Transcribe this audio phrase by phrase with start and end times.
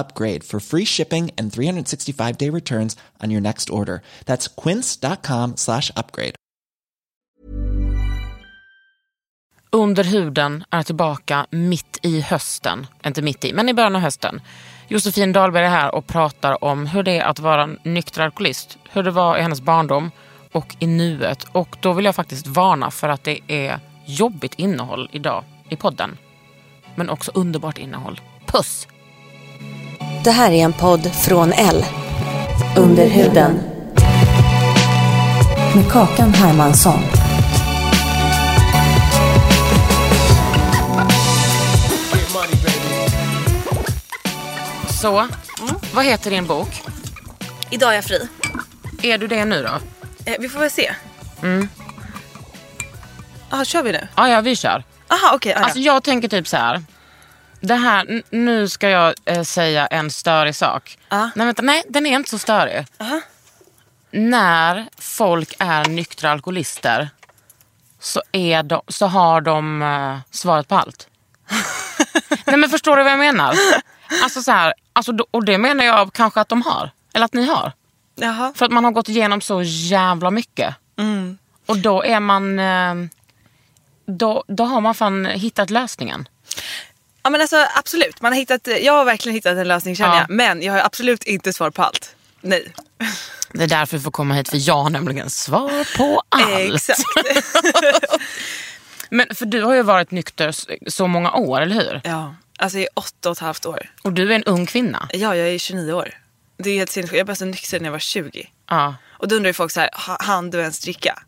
[0.00, 4.00] upgrade for free shipping and 365 day returns on your next order.
[4.24, 6.34] That's quince.com slash upgrade.
[9.72, 12.86] Under huden är tillbaka mitt i hösten.
[13.06, 14.40] Inte mitt i, men i början av hösten.
[14.88, 18.78] Josefin Dahlberg är här och pratar om hur det är att vara nykter alkoholist.
[18.90, 20.10] Hur det var i hennes barndom
[20.52, 21.44] och i nuet.
[21.52, 26.16] Och då vill jag faktiskt varna för att det är jobbigt innehåll idag i podden.
[26.94, 28.20] Men också underbart innehåll.
[28.46, 28.86] Puss!
[30.24, 31.84] Det här är en podd från L.
[32.76, 33.60] Under huden.
[35.74, 37.00] Med Kakan Hermansson.
[45.00, 45.28] Så,
[45.94, 46.82] vad heter din bok?
[47.70, 48.28] Idag är jag fri.
[49.02, 49.72] Är du det nu då?
[50.32, 50.94] Eh, vi får väl se.
[51.42, 51.68] Mm.
[53.50, 54.08] Jaha, kör vi nu?
[54.16, 54.84] Ja, ja, vi kör.
[55.08, 55.36] Aha.
[55.36, 56.82] Okay, Alltså jag tänker typ så här.
[57.60, 60.98] Det här, nu ska jag eh, säga en störig sak.
[61.08, 61.30] Ja.
[61.34, 62.86] Nej, vänta, nej, den är inte så störig.
[64.10, 67.10] När folk är nyktra alkoholister
[68.00, 71.08] så, är de, så har de eh, svaret på allt.
[72.46, 73.54] nej men förstår du vad jag menar?
[74.22, 76.90] Alltså så här, alltså, och det menar jag kanske att de har.
[77.14, 77.72] Eller att ni har.
[78.14, 78.52] Jaha.
[78.56, 80.74] För att man har gått igenom så jävla mycket.
[81.66, 82.58] Och då är man...
[82.58, 82.94] Eh,
[84.06, 86.28] då, då har man fan hittat lösningen.
[87.28, 90.20] Ja men alltså absolut, man har hittat, jag har verkligen hittat en lösning känner Ja.
[90.20, 90.30] jag.
[90.30, 92.14] Men jag har absolut inte svar på allt.
[92.40, 92.72] Nej.
[93.52, 96.74] Det är därför vi får komma hit, för jag har nämligen svar på allt.
[96.74, 97.00] Exakt.
[99.10, 100.54] Men för du har ju varit nykter
[100.90, 102.00] så många år, eller hur?
[102.04, 103.90] Ja, alltså i åtta och ett halvt år.
[104.02, 105.08] Och du är en ung kvinna.
[105.12, 106.14] Ja, jag är 29 år.
[106.58, 107.18] Det är helt sinnessjukt.
[107.18, 108.48] Jag började så nykter när jag var 20.
[108.70, 108.94] Ja.
[109.10, 111.18] Och då undrar ju folk så här, "Ha- hann du ens dricka?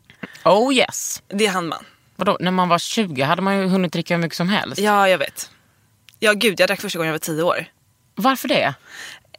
[0.45, 1.21] Oh yes.
[1.27, 1.85] Det hann man.
[2.15, 4.79] Vadå, när man var 20 hade man ju hunnit dricka hur mycket som helst.
[4.81, 5.49] Ja, jag vet.
[6.23, 7.65] Ja, gud, jag drack första gången jag var 10 år.
[8.15, 8.73] Varför det?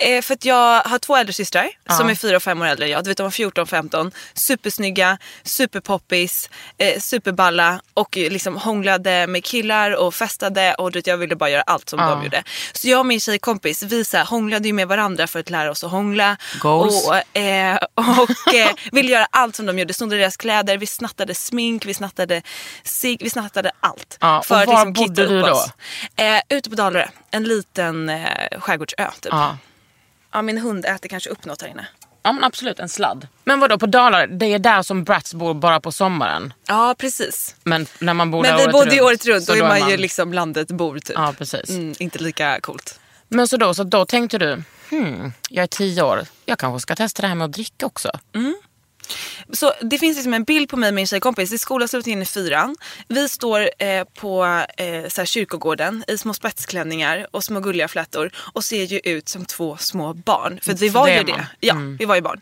[0.03, 2.11] Eh, för att jag har två äldre systrar som Ja.
[2.11, 3.05] är fyra och fem år äldre än jag.
[3.05, 4.13] Du vet, de var 14 15.
[4.35, 11.17] Supersnygga, superpoppis, eh, superballa och liksom hånglade med killar och festade och du vet, jag
[11.17, 12.11] ville bara göra allt som Ja.
[12.11, 12.43] de gjorde.
[12.73, 15.71] Så jag och min tjejkompis, vi så här, hånglade ju med varandra för att lära
[15.71, 16.37] oss att hångla.
[16.61, 17.09] Goals.
[17.09, 19.95] Och, eh, och eh, ville göra allt som de gjorde.
[19.95, 22.43] Snodde deras kläder, vi snattade smink, vi snattade
[22.85, 24.17] cigg, vi snattade allt.
[24.21, 25.53] Ja, och för att var liksom bodde du upp då?
[25.53, 25.67] oss.
[26.17, 29.33] Eh, ute på Dalarö, en liten eh, skärgårdsö typ.
[29.33, 29.57] Ja.
[30.33, 31.87] Ja, min hund äter kanske upp något här inne.
[32.23, 33.29] ja, men absolut en sladd.
[33.45, 36.53] Men vadå, på Dalarö, det är där som Bratz bor bara på sommaren.
[36.67, 37.57] Ja, precis.
[37.65, 39.45] Men när man bor Men där vi året bodde ju runt, året runt.
[39.45, 41.17] så Då är man, ju liksom landet bor typ.
[41.17, 41.71] Ja, precis.
[41.71, 43.01] Mm, inte lika coolt.
[43.29, 46.97] Men så då, så då tänkte du, hmm, jag är tio år, jag kanske ska
[46.97, 48.11] testa det här med att dricka också.
[49.53, 51.51] Så det finns liksom en bild på mig och min tjejkompis.
[51.51, 52.77] Det är skolavslutningen i fyran.
[53.09, 54.45] Vi står eh, på
[54.77, 59.29] eh, så här kyrkogården i små spetsklänningar och små gulliga flätor och ser ju ut
[59.29, 60.61] som två små barn.
[60.63, 61.47] För vi För var det ju det.
[61.61, 61.97] Ja, Mm.
[61.97, 62.41] vi var ju barn.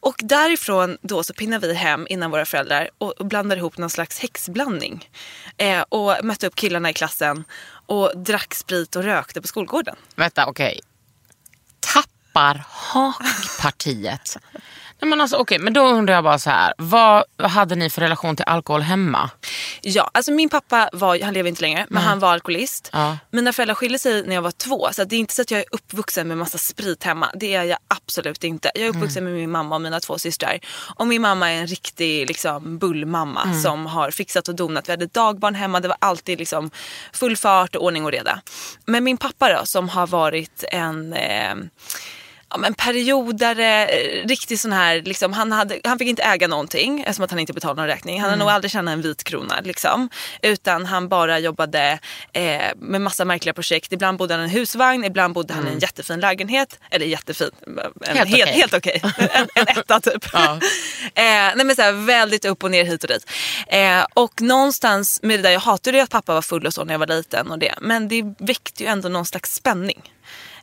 [0.00, 4.18] Och därifrån då så pinnar vi hem innan våra föräldrar och blandar ihop någon slags
[4.18, 5.10] häxblandning.
[5.56, 7.44] Eh, och mötte upp killarna i klassen
[7.86, 9.96] och drack sprit och rökte på skolgården.
[10.14, 10.80] Vänta, okej.
[11.80, 14.36] Tappar hakpartiet.
[15.00, 16.74] Nej, men alltså, okej, men då undrar jag bara så här.
[16.78, 19.30] Vad hade ni för relation till alkohol hemma?
[19.80, 22.90] Ja, alltså min pappa var, han lever inte längre, men han var alkoholist.
[22.92, 23.18] Ja.
[23.30, 25.60] Mina föräldrar skilde sig när jag var två, så det är inte så att jag
[25.60, 27.30] är uppvuxen med massa sprit hemma.
[27.34, 28.70] Det är jag absolut inte.
[28.74, 30.58] Jag är uppvuxen med min mamma och mina två systrar.
[30.96, 34.88] Och min mamma är en riktig liksom, bullmamma som har fixat och donat.
[34.88, 36.70] Vi hade dagbarn hemma, det var alltid liksom,
[37.12, 38.40] full fart och ordning och reda.
[38.84, 41.12] Men min pappa då, som har varit en...
[41.12, 41.54] Eh,
[42.50, 47.00] ja, men periodare, eh, riktigt sån här, liksom, han, hade, han fick inte äga någonting
[47.00, 48.20] eftersom att han inte betalade någon räkning.
[48.20, 49.60] Han hade nog aldrig tjänat en vit krona.
[49.60, 50.08] Liksom.
[50.42, 51.98] Utan han bara jobbade
[52.32, 53.92] eh, med massa märkliga projekt.
[53.92, 56.78] Ibland bodde han i en husvagn, ibland bodde han i en jättefin lägenhet.
[56.90, 57.50] Eller jättefin,
[58.06, 58.52] en, Helt helt, okej.
[58.52, 59.28] helt okej.
[59.32, 60.26] en, en etta typ.
[60.32, 60.52] Ja.
[61.14, 63.30] eh, nej, men så här, väldigt upp och ner hit och dit.
[63.68, 66.84] Eh, och någonstans med det där, jag hatade ju att pappa var full och så
[66.84, 67.50] när jag var liten.
[67.50, 70.02] Och det, men det väckte ju ändå någon slags spänning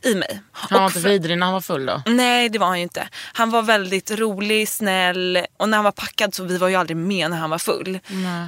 [0.04, 0.40] i mig.
[0.52, 2.02] Han var inte vidrig när han var full då?
[2.06, 3.08] Nej det var han ju inte.
[3.32, 6.96] Han var väldigt rolig, snäll och när han var packad så vi var ju aldrig
[6.96, 7.98] med när han var full.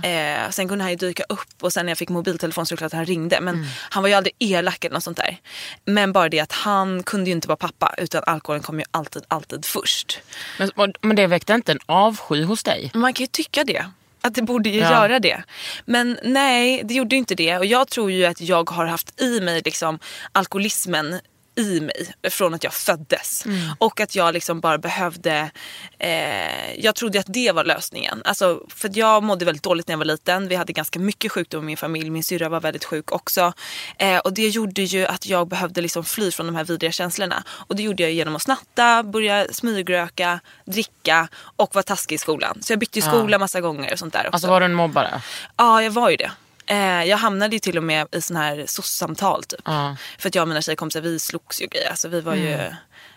[0.02, 2.76] Eh, sen kunde han ju dyka upp och sen när jag fick mobiltelefon så är
[2.76, 3.40] det klart att han ringde.
[3.40, 5.36] Men han var ju aldrig elak eller något sånt där.
[5.84, 9.22] Men bara det att han kunde ju inte vara pappa utan alkoholen kom ju alltid,
[9.28, 10.18] alltid först.
[10.58, 12.90] Men, men det väckte inte en avsky hos dig?
[12.94, 13.86] Man kan ju tycka det.
[14.20, 14.90] Att det borde ju Ja.
[14.90, 15.42] göra det.
[15.84, 17.56] Men nej, det gjorde inte det.
[17.58, 19.98] Och jag tror ju att jag har haft i mig liksom
[20.32, 21.20] alkoholismen
[21.56, 23.44] i mig från att jag föddes.
[23.78, 25.50] Och att jag liksom bara behövde,
[25.98, 28.22] eh, jag trodde att det var lösningen.
[28.24, 30.48] Alltså, för jag mådde väldigt dåligt när jag var liten.
[30.48, 32.10] Vi hade ganska mycket sjukdom i min familj.
[32.10, 33.52] Min syrra var väldigt sjuk också.
[33.98, 37.44] Eh, och det gjorde ju att jag behövde liksom fly från de här vidriga känslorna.
[37.48, 42.62] Och det gjorde jag genom att snatta, börja smygröka, dricka och vara taskig i skolan.
[42.62, 44.30] Så jag bytte ju skola massa gånger och sånt där också.
[44.32, 45.22] Alltså var du en mobbare?
[45.56, 46.30] Ja, jag var ju det.
[46.66, 49.60] Eh, jag hamnade ju till och med i sån här SOS-samtal typ.
[49.64, 49.96] Ja.
[50.18, 51.90] För att jag och mina tjejkompisar vi slogs ju grejer.
[51.90, 52.58] Alltså, vi var ju...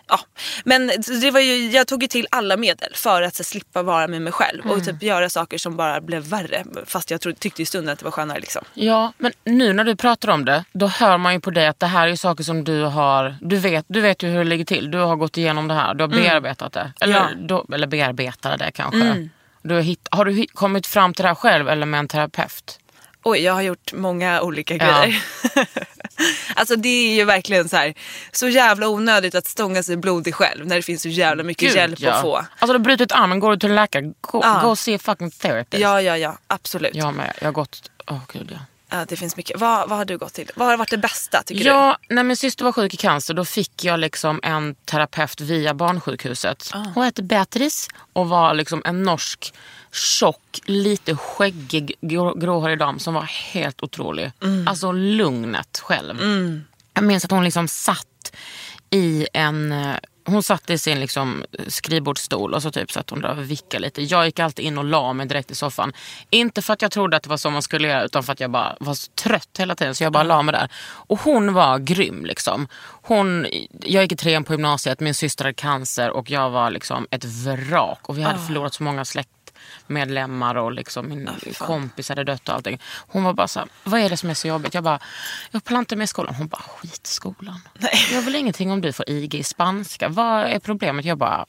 [0.08, 0.20] Ja.
[0.64, 0.92] Men
[1.22, 4.22] det var ju, jag tog ju till alla medel för att så, slippa vara med
[4.22, 4.72] mig själv.
[4.72, 6.64] Och typ göra saker som bara blev värre.
[6.86, 8.66] Fast jag trodde, tyckte i stunden att det var skönare liksom.
[8.74, 11.80] Ja, men nu när du pratar om det, då hör man ju på dig att
[11.80, 13.36] det här är saker som du har...
[13.42, 14.92] Du vet, du vet ju hur det ligger till.
[14.92, 16.94] Du har gått igenom det här, du har bearbetat det.
[17.02, 17.28] Eller, Ja.
[17.40, 19.30] då, eller bearbetar det kanske.
[19.62, 22.08] Du har, hitt, har du hitt, kommit fram till det här själv eller med en
[22.08, 22.80] terapeut?
[23.24, 25.02] Oj, jag har gjort många olika Ja.
[25.02, 25.24] grejer.
[26.56, 27.94] alltså det är ju verkligen så här,
[28.32, 31.76] så jävla onödigt att stånga sig blodig själv när det finns så jävla mycket Gud,
[31.78, 32.12] hjälp ja.
[32.14, 32.36] att få.
[32.38, 34.60] Alltså du har brutit armen, går du till en läkare, gå, Ja.
[34.64, 35.82] gå och se fucking therapist.
[35.82, 36.96] Ja, ja, ja, absolut.
[36.96, 37.92] Jag med, jag har gått...
[38.08, 38.60] Åh gud ja.
[38.92, 39.60] Ja, det finns mycket.
[39.60, 40.52] Vad, vad har du gått till?
[40.56, 41.70] Vad har varit det bästa tycker du?
[41.70, 45.74] Ja, när min syster var sjuk i cancer då fick jag liksom en terapeut via
[45.74, 46.70] barnsjukhuset.
[46.74, 46.84] Ah.
[46.96, 49.54] Hon hette Beatrice och var liksom en norsk,
[49.92, 53.22] tjock, lite skäggig, grå, gråhårig dam som var
[53.54, 54.32] helt otrolig.
[54.44, 54.68] Mm.
[54.68, 56.22] Alltså lugnet själv.
[56.94, 58.36] Jag minns att hon liksom satt
[58.90, 59.72] i en...
[59.72, 59.96] eh,
[60.26, 64.02] Hon satt i sin liksom skrivbordsstol och så typ satt hon där och vickade lite.
[64.02, 65.94] Jag gick alltid in och la mig direkt i soffan.
[66.30, 68.40] Inte för att jag trodde att det var så man skulle göra utan för att
[68.40, 70.70] jag bara var så trött hela tiden så jag bara la mig där.
[70.82, 72.68] Och hon var grym liksom.
[73.02, 73.48] Hon,
[73.84, 77.26] jag gick i trean på gymnasiet, min syster hade cancer och jag var liksom ett
[77.26, 78.00] vrak.
[78.10, 79.06] Och vi hade förlorat så många
[79.90, 82.80] släktmedlemmar och liksom min kompis hade dött och allting.
[83.08, 84.74] Hon var bara så här, vad är det som är så jobbigt?
[84.74, 85.00] Jag bara,
[85.52, 86.36] jag pallar inte med i skolan.
[86.36, 87.62] Hon bara, skit skolan.
[88.12, 90.10] Jag vill ingenting om du får IG i spanska.
[90.10, 91.06] Vad är problemet?
[91.06, 91.46] Jag bara,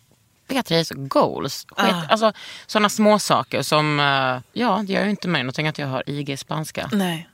[0.49, 1.67] Beatrice, goals.
[1.77, 1.95] Skit.
[2.09, 2.33] Alltså
[2.67, 6.03] sådana små saker som, eh, ja det gör ju inte mig någonting att jag har
[6.07, 6.89] IG i spanska.
[6.93, 7.29] Nej.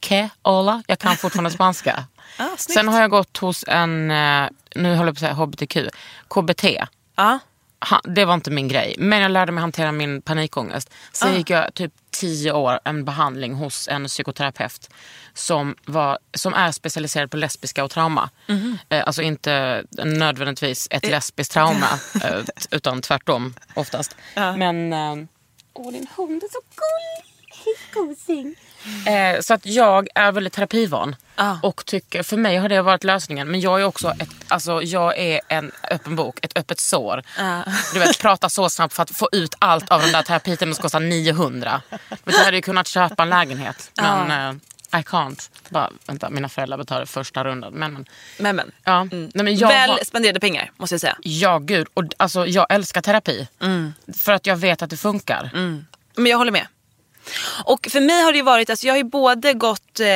[0.00, 2.04] Que, hola, jag kan fortfarande spanska.
[2.38, 2.56] Ah.
[2.56, 5.76] Sen har jag gått hos en, eh, nu håller jag på att säga HBTQ,
[6.28, 6.64] KBT.
[7.16, 7.38] Ja.
[8.04, 8.94] Det var inte min grej.
[8.98, 10.90] Men jag lärde mig hantera min panikångest.
[11.12, 11.36] Sen Ah.
[11.36, 14.90] gick jag typ tio år en behandling hos en psykoterapeut
[15.34, 18.30] som, var, som är specialiserad på lesbiska och trauma.
[18.88, 20.96] Eh, alltså inte nödvändigtvis Eh.
[20.96, 21.86] ett lesbiskt trauma
[22.24, 22.40] eh,
[22.70, 24.16] utan tvärtom oftast.
[24.34, 25.14] Men eh,
[25.74, 27.30] åh din hund är så gullig.
[27.64, 27.74] Hej
[28.06, 28.54] gosing.
[29.06, 31.16] Eh, så att jag är väldigt terapivan.
[31.36, 31.54] Ah.
[31.62, 33.50] Och tycker, för mig har det varit lösningen.
[33.50, 37.22] Men jag är också ett, alltså, jag är en öppen bok, ett öppet sår.
[37.92, 40.82] Du vet, prata så snabbt för att få ut allt av den där terapitiden som
[40.82, 41.82] kostar 900.
[41.90, 43.90] Vet, du, jag hade ju kunnat köpa en lägenhet.
[43.96, 44.54] Men eh,
[45.00, 45.50] I can't.
[45.68, 47.72] Bara, vänta, mina föräldrar betalade första rundan.
[47.72, 48.06] Men, men,
[48.38, 48.72] Men men.
[48.84, 49.04] ja.
[49.04, 51.16] Nej, men jag Väl har- spenderade pengar måste jag säga.
[51.20, 51.86] Ja, gud.
[51.94, 53.48] Och, alltså, jag älskar terapi.
[54.18, 55.50] För att jag vet att det funkar.
[56.16, 56.66] Men jag håller med.
[57.64, 60.06] Och för mig har det varit, alltså jag har ju både gått eh,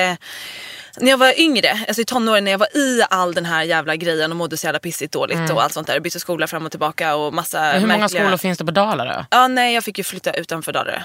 [1.00, 3.96] när jag var yngre, alltså i tonåren när jag var i all den här jävla
[3.96, 6.00] grejen och mådde så jävla pissigt dåligt och allt sånt där.
[6.00, 8.22] Bytte skola fram och tillbaka och massa Hur många märkliga...
[8.22, 9.24] skolor finns det på Dalarö?
[9.30, 11.00] Ja nej jag fick ju flytta utanför Dalarö.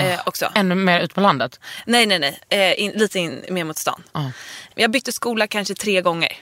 [0.00, 0.52] Eh, också.
[0.54, 1.60] Ännu mer ut på landet?
[1.86, 4.02] Nej nej nej, eh, in, lite in, mer mot stan.
[4.74, 6.32] Jag bytte skola kanske tre gånger.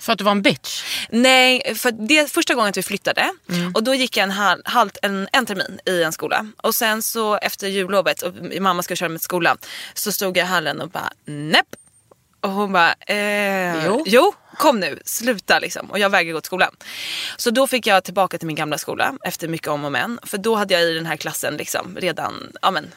[0.00, 0.84] För att du var en bitch?
[1.10, 3.72] Nej, för det första gången vi flyttade Mm.
[3.74, 6.46] och då gick jag en, hal, halt, en, en termin i en skola.
[6.56, 9.58] Och sen så efter jullovet och mamma ska köra mig till skolan
[9.94, 11.66] så stod jag i hallen och bara näpp.
[12.40, 14.04] Och hon bara, eh, Jo.
[14.06, 14.32] jo.
[14.56, 15.90] kom nu, sluta liksom.
[15.90, 16.76] Och jag vägrar gå till skolan.
[17.36, 20.18] Så då fick jag tillbaka till min gamla skola efter mycket om och men.
[20.22, 22.90] För då hade jag i den här klassen liksom redan, ja men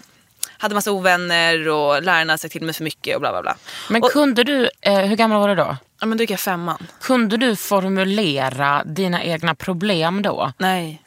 [0.63, 3.55] hade massa ovänner och lärarna sa till mig för mycket och bla bla bla.
[3.89, 5.77] Men och, kunde du, eh, hur gammal var du då?
[5.99, 6.87] ja, men då gick jag femman.
[7.01, 10.51] Kunde du formulera dina egna problem då?
[10.57, 11.01] Nej.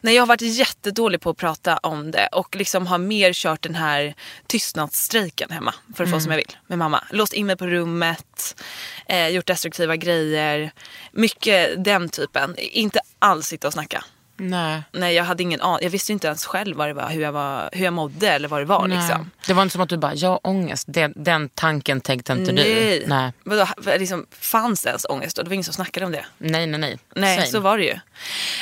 [0.00, 3.62] Nej, jag har varit jättedålig på att prata om det och liksom har mer kört
[3.62, 4.14] den här
[4.46, 7.04] tystnadsstrejken hemma för att få som jag vill med mamma.
[7.10, 8.62] Låst in mig på rummet,
[9.06, 10.70] eh, gjort destruktiva grejer.
[11.12, 12.54] Mycket den typen.
[12.58, 14.04] Inte alls sitta och snacka.
[14.36, 14.82] Nej.
[14.92, 15.78] Nej, jag hade ingen aning.
[15.82, 18.48] Jag visste inte ens själv vad det var, hur, jag var, hur jag mådde eller
[18.48, 18.86] vad det var.
[18.86, 18.98] Nej.
[18.98, 19.30] Liksom.
[19.46, 20.84] Det var inte som att du bara, jag har ångest.
[20.88, 23.00] Den, den tanken tänkte inte Nej.
[23.00, 23.06] du.
[23.06, 23.32] Nej.
[23.44, 23.66] Vadå,
[23.98, 25.42] liksom, fanns ens ångest då?
[25.42, 26.24] Det var ingen som snackade om det.
[26.38, 26.98] Nej, nej, nej.
[27.14, 27.48] Nej, Same.
[27.50, 27.98] så var det ju.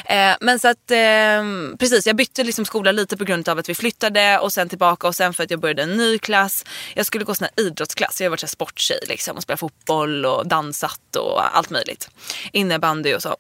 [0.05, 1.43] Eh, men så att, eh,
[1.79, 5.07] precis, jag bytte liksom skola lite på grund av att vi flyttade och sen tillbaka
[5.07, 6.65] och sen för att jag började en ny klass.
[6.95, 9.61] Jag skulle gå sån här idrottsklass, jag har varit så här sporttjej liksom och spelat
[9.61, 12.11] fotboll och dansat och allt möjligt.
[12.53, 13.37] Innebandy och så.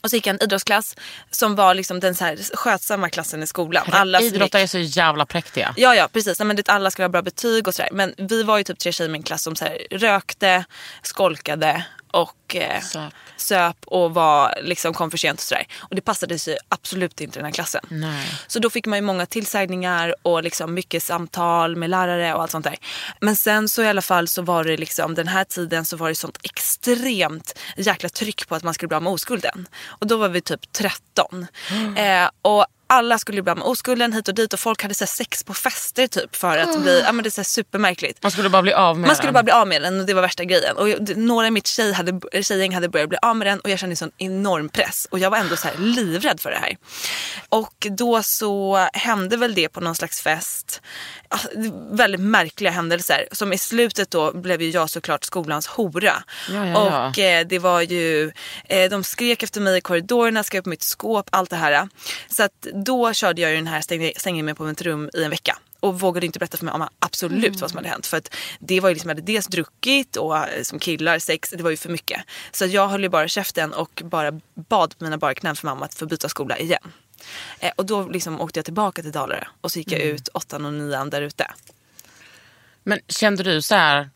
[0.00, 0.96] Och så gick jag en idrottsklass
[1.30, 3.86] som var liksom den så här skötsamma klassen i skolan.
[3.90, 5.74] Alla Idrottare är så jävla präktiga.
[5.76, 6.38] Ja, ja precis.
[6.38, 7.90] Nej, men det, alla skulle ha bra betyg och sådär.
[7.92, 10.64] Men vi var ju typ tre tjejer i min klass som så här, rökte,
[11.02, 13.14] skolkade och eh, Söp.
[13.36, 15.66] söp och var, liksom, kom för sent och sådär.
[15.78, 17.84] Och det passade sig absolut inte i den här klassen.
[17.88, 18.26] Nej.
[18.46, 22.50] Så då fick man ju många tillsägningar och liksom mycket samtal med lärare och allt
[22.50, 22.76] sånt där.
[23.20, 26.08] Men sen så i alla fall så var det liksom den här tiden så var
[26.08, 29.68] det sånt extremt jäkla tryck på att man skulle bli av med oskulden.
[29.86, 31.46] Och då var vi typ 13.
[31.96, 35.06] Eh, och alla skulle bli av med oskulden hit och dit och folk hade så
[35.06, 38.22] sex på fester typ för att bli, ja men det är så supermärkligt.
[38.22, 39.34] Man skulle bara bli av med Man skulle den.
[39.34, 40.76] bara bli av med den och det var värsta grejen.
[40.76, 43.70] Och jag- några i mitt tjej hade, tjejgäng hade börjat bli av med den och
[43.70, 45.06] jag kände en sån enorm press.
[45.10, 46.76] Och jag var ändå så här livrädd för det här.
[47.48, 50.80] Och då så hände väl det på någon slags fest.
[51.54, 53.26] Var väldigt märkliga händelser.
[53.32, 56.22] Som i slutet då blev ju jag såklart skolans hora.
[56.50, 57.08] Ja, ja, ja.
[57.08, 58.32] Och eh, det var ju,
[58.64, 61.88] eh, de skrek efter mig i korridorerna, skrev på mitt skåp, allt det här.
[62.28, 65.24] Så att då körde jag ju den här, stängde, stängde mig på mitt rum i
[65.24, 65.58] en vecka.
[65.80, 68.06] Och vågade inte berätta för min mamma absolut vad som hade hänt.
[68.06, 71.50] För att det var ju liksom, jag hade dels druckit och eh, som killar, sex,
[71.50, 72.20] det var ju för mycket.
[72.52, 75.84] Så jag höll ju bara käften och bara bad på mina bara knän för mamma
[75.84, 76.92] att få byta skola igen.
[77.58, 80.64] Eh, och då liksom åkte jag tillbaka till Dalarö och så gick jag ut åttan
[80.64, 81.54] och nian där ute.
[82.82, 84.10] Men kände du så här,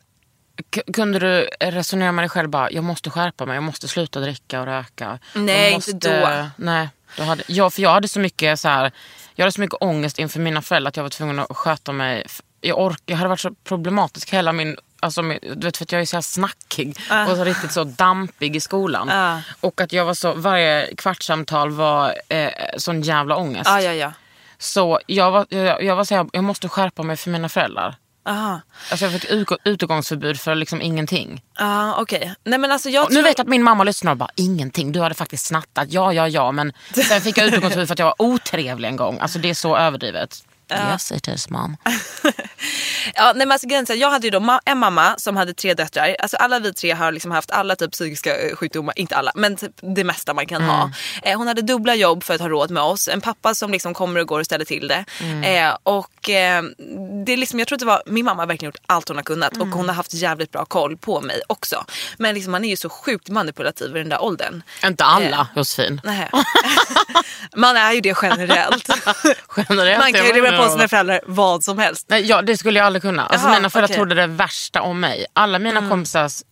[0.93, 4.61] kunde du resonera med dig själv bara, jag måste skärpa mig, jag måste sluta dricka
[4.61, 5.19] och röka.
[5.35, 6.51] Nej, jag inte måste, då.
[6.57, 8.93] Nej, du hade, ja, för jag hade så mycket så här,
[9.35, 12.27] jag hade så mycket ångest inför mina föräldrar att jag var tvungen att sköta mig.
[12.61, 16.01] Jag, ork, jag hade varit så problematisk hela min Alltså, du vet, för att jag
[16.01, 16.97] är så här snackig
[17.31, 19.11] och så riktigt så dampig i skolan.
[19.11, 19.39] Ah.
[19.61, 23.71] Och att jag var så, varje kvartssamtal var eh, sån jävla ångest.
[23.71, 24.13] Ja, ja, ja.
[24.59, 27.95] Så jag var, jag, jag var så här, jag måste skärpa mig för mina föräldrar.
[28.25, 28.61] Aha.
[28.91, 31.43] Alltså jag fick ut, utegångsförbud för liksom ingenting.
[31.59, 32.35] Ja, okej.
[32.45, 34.93] Nej men alltså jag Och nu vet jag att min mamma lyssnar och bara, ingenting,
[34.93, 35.93] du hade faktiskt snattat.
[35.93, 36.73] Ja, ja, ja, men
[37.09, 39.19] sen fick jag utegångsförbud för att jag var otrevlig en gång.
[39.21, 40.45] Alltså det är så överdrivet.
[40.71, 41.77] Yes it is mom.
[43.15, 46.17] Ja, nej, men alltså, jag hade ju då ma- en mamma som hade tre döttrar.
[46.19, 49.57] Alltså, alla vi tre har liksom haft alla typ psykiska eh, sjukdomar, inte alla, men
[49.57, 50.91] typ det mesta man kan ha.
[51.23, 53.09] Eh, hon hade dubbla jobb för att ha råd med oss.
[53.09, 55.05] En pappa som liksom kommer och går och ställer till det.
[55.45, 56.63] Eh, och eh,
[57.27, 59.17] det är liksom, jag tror att det var, min mamma har verkligen gjort allt hon
[59.17, 61.85] har kunnat och hon har haft jävligt bra koll på mig också.
[62.17, 64.63] Men liksom, man är ju så sjukt manipulativ i den där åldern.
[64.85, 66.01] Inte alla Josefin.
[66.05, 66.31] Nej.
[67.57, 68.89] man är ju det generellt.
[69.69, 70.33] Generellt, man kan ju
[70.65, 72.07] på sina föräldrar vad som helst.
[72.09, 73.27] Nej, ja, det skulle jag aldrig kunna.
[73.27, 73.97] Alltså, Jaha, mina föräldrar.
[73.97, 74.09] Mm.
[74.09, 75.27] trodde det värsta om mig.
[75.33, 76.43] Alla mina kompisars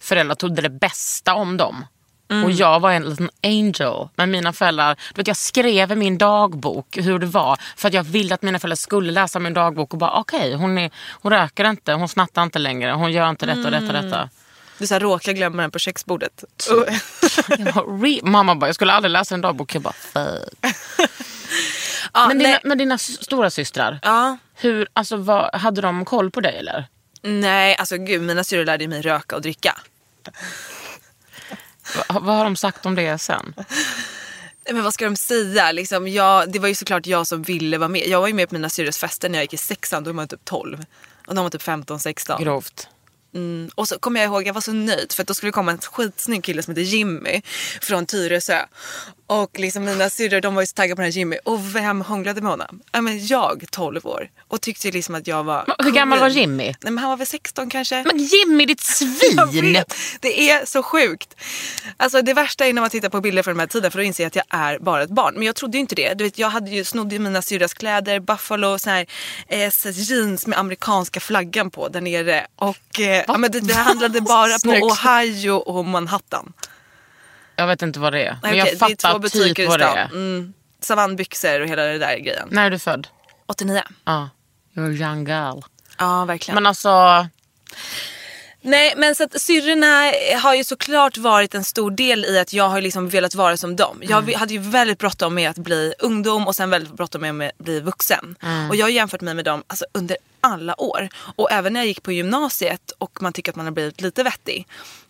[0.00, 1.86] föräldrar trodde det bästa om dem.
[2.30, 2.44] Mm.
[2.44, 4.08] Och jag var en liten angel.
[4.16, 7.58] Men mina föräldrar, du vet, jag skrev i min dagbok hur det var.
[7.76, 10.78] För att jag ville att mina föräldrar skulle läsa min dagbok och bara okej, hon,
[10.78, 13.90] är- hon röker inte, hon snattar inte längre, hon gör inte detta och detta och
[13.90, 14.04] Mm.
[14.10, 14.28] detta.
[14.78, 16.44] Du så här, råkar glömma den på köksbordet.
[17.74, 19.74] "Re-" Mamma bara, jag skulle aldrig läsa en dagbok.
[19.74, 20.48] Jag bara fuck.
[22.14, 24.36] ja, Men dina, men dina stora systrar, Ja.
[24.54, 26.86] hur, alltså, vad, hade de koll på dig eller?
[27.22, 29.78] Nej, alltså gud, mina syrror lärde mig röka och dricka.
[31.96, 33.54] Va, vad har de sagt om det sen?
[34.72, 35.72] Men vad ska de säga?
[35.72, 38.06] Liksom, jag, det var ju såklart jag som ville vara med.
[38.06, 40.14] Jag var ju med på mina syrrors fester när jag gick i sexan, då var
[40.14, 40.84] man typ 12.
[41.26, 42.42] Och de var typ 15, 16.
[42.44, 42.88] Grovt.
[43.34, 43.70] Mm.
[43.74, 45.72] Och så kommer jag ihåg, jag var så nöjd för att då skulle det komma
[45.72, 47.42] en skitsnygg kille som heter Jimmy
[47.80, 48.64] från Tyresö.
[49.26, 51.36] Och liksom mina syrror de var ju så taggade på den här Jimmy.
[51.44, 52.80] Och vem hånglade med honom?
[52.92, 54.28] Ja, men jag, 12 år.
[54.48, 56.28] Och tyckte liksom att jag var Men Hur gammal var.
[56.28, 56.64] Jimmy?
[56.64, 58.04] Nej, men han var väl 16 kanske.
[58.06, 59.84] Men Jimmy ditt svin!
[60.20, 61.34] det är så sjukt.
[61.96, 64.02] Alltså det värsta är när man tittar på bilder från den här tiden för då
[64.02, 65.34] inser jag att jag är bara ett barn.
[65.34, 66.14] Men jag trodde ju inte det.
[66.14, 69.06] Du vet, jag hade ju snodde ju mina syrras kläder, Buffalo, så här,
[69.48, 72.46] eh, jeans med amerikanska flaggan på där nere.
[72.56, 74.70] Och eh, ja, men det, det handlade bara på.
[74.86, 76.52] Ohio och Manhattan.
[77.56, 78.38] Jag vet inte vad det är.
[78.42, 80.04] Men Nej, jag okej, det är två fattar butiker typ vad det är.
[80.04, 82.48] Mm, savannbyxor och hela det där grejen.
[82.50, 83.08] När är du född?
[83.46, 83.82] 89.
[84.04, 84.28] Ja.
[84.74, 85.60] You're a young girl.
[85.98, 86.54] Ja, verkligen.
[86.54, 87.26] Men alltså,
[88.60, 92.68] Nej men så att syrrorna har ju såklart varit en stor del i att jag
[92.68, 94.02] har liksom velat vara som dem.
[94.02, 97.58] Jag hade ju väldigt bråttom med att bli ungdom och sen väldigt bråttom med att
[97.58, 98.36] bli vuxen.
[98.70, 100.16] Och jag har jämfört mig med dem alltså, under
[100.52, 101.08] alla år.
[101.36, 104.22] Och även när jag gick på gymnasiet och man tycker att man har blivit lite
[104.22, 104.66] vettig.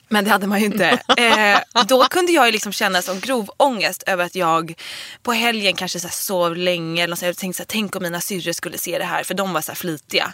[0.08, 0.98] Men det hade man ju inte.
[1.18, 4.74] Eh, då kunde jag ju liksom känna som grov ångest över att jag
[5.22, 7.02] på helgen kanske så sov länge.
[7.02, 9.22] Eller så jag tänkte så här, tänk om mina syrror skulle se det här.
[9.24, 10.32] För de var så flitiga.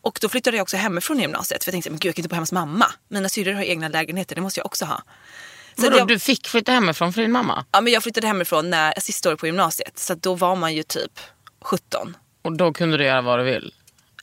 [0.00, 1.64] Och då flyttade jag också hemifrån gymnasiet.
[1.64, 2.86] För jag tänkte, men gud jag kan inte bo hemma hos mamma.
[3.08, 5.02] Mina syrror har egna lägenheter, det måste jag också ha.
[5.76, 7.64] Så vadå, jag, du fick flytta hemifrån för din mamma?
[7.70, 9.98] ja, men jag flyttade hemifrån när, sista året på gymnasiet.
[9.98, 11.20] Så då var man ju typ
[11.60, 12.16] 17.
[12.42, 13.74] Och då kunde du göra vad du vill?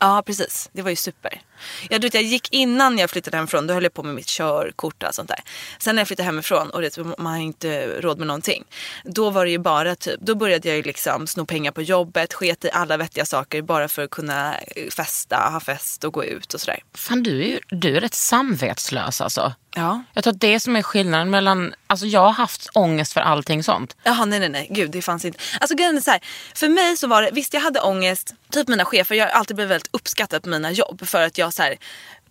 [0.01, 1.41] Ja precis, det var ju super.
[1.89, 4.27] Ja, du vet, jag gick innan jag flyttade hemifrån, då höll jag på med mitt
[4.27, 5.39] körkort och sånt där.
[5.79, 8.63] Sen när jag flyttade hemifrån och det, man har inte råd med någonting.
[9.03, 12.33] Då var det ju bara typ, då började jag ju liksom sno pengar på jobbet,
[12.33, 14.55] sket i alla vettiga saker bara för att kunna
[14.95, 16.79] festa, ha fest och gå ut och sådär.
[16.93, 19.53] Fan du är ju du är rätt samvetslös alltså.
[19.75, 20.03] Ja.
[20.13, 23.63] Jag tror att det som är skillnaden mellan, alltså jag har haft ångest för allting
[23.63, 23.95] sånt.
[24.03, 25.39] Jaha nej nej nej, gud det fanns inte.
[25.59, 26.21] Alltså grejen är så här,
[26.55, 29.55] för mig så var det, visst jag hade ångest, typ mina chefer, jag har alltid
[29.55, 31.77] blivit väldigt uppskattad på mina jobb för att jag så här,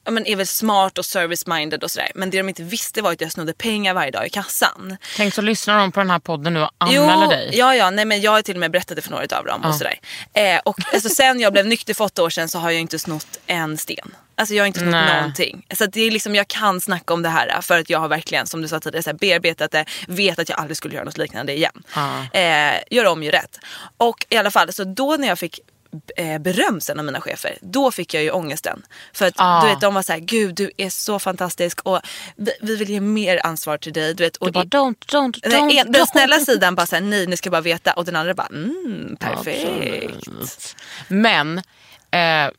[0.05, 2.13] ja, men är väl smart och service-minded och sådär.
[2.15, 4.97] Men det de inte visste var att jag snodde pengar varje dag i kassan.
[5.17, 7.51] Tänk så lyssnar de på den här podden nu och anmäler dig.
[7.53, 9.65] Ja, ja, nej men jag har till och med berättat det för några av dem
[9.65, 10.01] och sådär.
[10.33, 12.99] Eh, och alltså, sen jag blev nykter för åtta år sedan så har jag inte
[12.99, 14.15] snott en sten.
[14.35, 15.17] Alltså jag har inte snott Nej.
[15.17, 15.67] någonting.
[15.75, 18.47] Så det är liksom, jag kan snacka om det här för att jag har verkligen,
[18.47, 21.19] som du sa tidigare, så här, bearbetat det, vet att jag aldrig skulle göra något
[21.19, 21.83] liknande igen.
[21.95, 22.39] Ja.
[22.41, 23.59] Eh, gör om, gör rätt.
[23.97, 25.61] Och i alla fall, så då när jag fick
[26.41, 28.83] beröm sen av mina chefer, då fick jag ju ångesten.
[29.13, 29.63] För att Ah.
[29.63, 32.01] du vet, de var så här, gud du är så fantastisk och
[32.37, 34.15] vi, vi vill ge mer ansvar till dig.
[34.15, 35.67] Du vet, och Du bara don't, don't, don't.
[35.67, 38.35] Nej, en, den snälla sidan bara såhär, nej ni ska bara veta och den andra
[38.35, 40.17] bara, mm, perfekt.
[40.17, 40.77] Absolut.
[41.09, 41.59] Men
[42.11, 42.51] eh,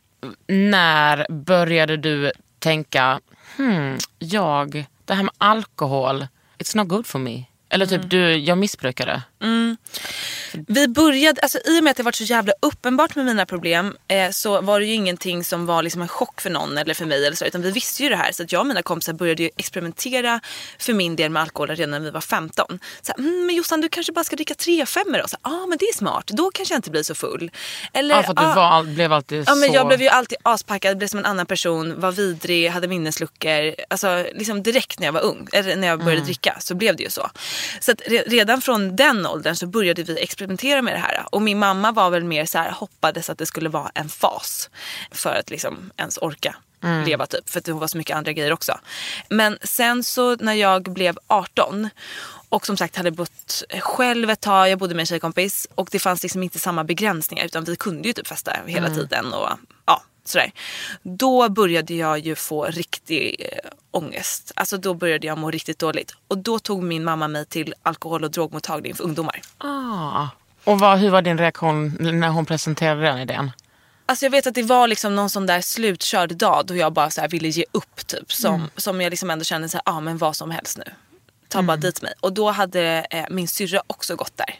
[0.47, 3.19] när började du tänka,
[3.57, 7.43] hmm, jag, det här med alkohol, it's not good for me.
[7.69, 9.21] Eller typ, du, jag missbrukar det.
[10.67, 13.95] Vi började, alltså i och med att det var så jävla uppenbart med mina problem
[14.07, 17.05] eh, så var det ju ingenting som var liksom en chock för någon eller för
[17.05, 19.13] mig eller så utan vi visste ju det här så att jag och mina kompisar
[19.13, 20.39] började ju experimentera
[20.79, 22.79] för min del med alkohol redan när vi var 15.
[23.01, 25.77] Så mm, men Jossan du kanske bara ska dricka tre femmor så ja ah, men
[25.77, 27.51] det är smart, då kanske jag inte blir så full.
[27.93, 29.75] Eller, Ja, för att du "Ah, var, blev alltid Ja men så...
[29.75, 33.75] jag blev ju alltid aspackad, blev som en annan person, var vidrig, hade minnesluckor.
[33.89, 36.25] Alltså liksom direkt när jag var ung, eller när jag började Mm.
[36.25, 37.29] dricka så blev det ju så.
[37.79, 41.25] Så att re- redan från den åldern så började vi experimentera med det här.
[41.31, 44.69] Och min mamma var väl mer så här, hoppades att det skulle vara en fas.
[45.11, 47.03] För att liksom ens orka Mm.
[47.05, 47.49] leva typ.
[47.49, 48.79] För att det var så mycket andra grejer också.
[49.29, 51.89] Men sen så när jag blev 18
[52.49, 55.99] och som sagt hade bott själv ett tag, jag bodde med en tjejkompis och det
[55.99, 59.49] fanns liksom inte samma begränsningar utan vi kunde ju typ festa hela tiden och
[59.85, 60.51] ja, sådär.
[61.03, 64.51] Då började jag ju få riktig eh, ångest.
[64.55, 66.15] Alltså då började jag må riktigt dåligt.
[66.27, 69.41] Och då tog min mamma mig till alkohol och drogmottagning för ungdomar.
[69.57, 70.27] Ah.
[70.63, 73.51] Och vad, hur var din reaktion när hon presenterade den idén?
[74.05, 77.09] Alltså jag vet att det var liksom någon sån där slutkörd dag då jag bara
[77.09, 78.33] så ville ge upp typ.
[78.33, 80.93] Som, som jag liksom ändå kände så här, ah, men vad som helst nu.
[81.51, 82.13] Ta bara dit mig.
[82.19, 84.55] Och då hade eh, min syrra också gått där.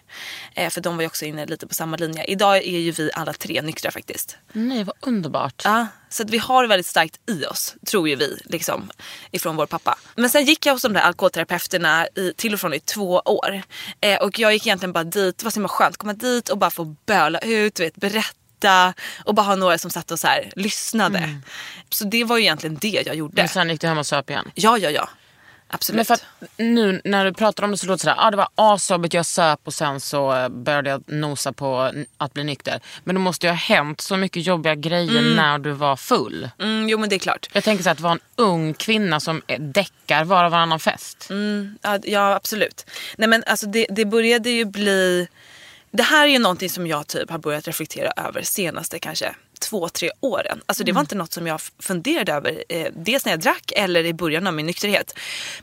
[0.56, 2.24] Eh, för de var ju också inne lite på samma linje.
[2.24, 4.38] Idag är ju vi alla tre nyktra faktiskt.
[4.52, 5.62] Nej, vad underbart.
[5.64, 8.92] Ja, så att vi har väldigt starkt i oss, tror ju vi, liksom,
[9.32, 9.98] ifrån vår pappa.
[10.16, 13.62] Men sen gick jag hos de där alkoholterapeuterna i, till och från i två år.
[14.02, 16.58] Eh, och jag gick egentligen bara dit, det var så himla skönt, komma dit och
[16.58, 18.94] bara få böla ut, vet, berätta
[19.26, 21.42] och bara ha några som satt och så här, lyssnade.
[21.90, 23.34] Så det var ju egentligen det jag gjorde.
[23.36, 24.52] Men sen gick du hem och söp igen.
[24.56, 25.10] Ja, ja, ja.
[25.74, 25.98] Absolut.
[25.98, 26.24] Men för att
[26.58, 29.26] nu när du pratar om det så låter det sådär, ah, det var asjobbigt, jag
[29.26, 32.80] söp och sen så eh, började jag nosa på att bli nykter.
[33.04, 36.50] Men det måste ju ha hänt så mycket jobbiga grejer när du var full.
[36.60, 37.50] mm, jo men det är klart.
[37.54, 40.80] Jag tänker så här, att vara en ung kvinna som eh, däckar var och varannan
[40.80, 41.30] fest.
[41.82, 42.86] Ja, ja absolut.
[43.18, 45.28] Nej men alltså det, det började ju bli...
[45.92, 49.90] Det här är ju någonting som jag typ har börjat reflektera över senaste kanske två,
[49.90, 50.62] tre åren.
[50.66, 54.06] Alltså det var inte något som jag funderade över eh, dels när jag drack eller
[54.06, 55.14] i början av min nykterhet.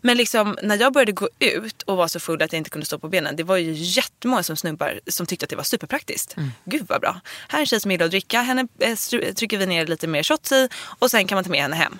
[0.00, 2.86] Men liksom när jag började gå ut och var så full att jag inte kunde
[2.86, 3.36] stå på benen.
[3.36, 6.34] Det var ju jättemånga som snubbar som tyckte att det var superpraktiskt.
[6.64, 7.20] Gud vad bra.
[7.48, 8.40] Här är en tjej som gillar att dricka.
[8.42, 8.96] Henne eh,
[9.34, 11.98] trycker vi ner lite mer shots i och sen kan man ta med henne hem.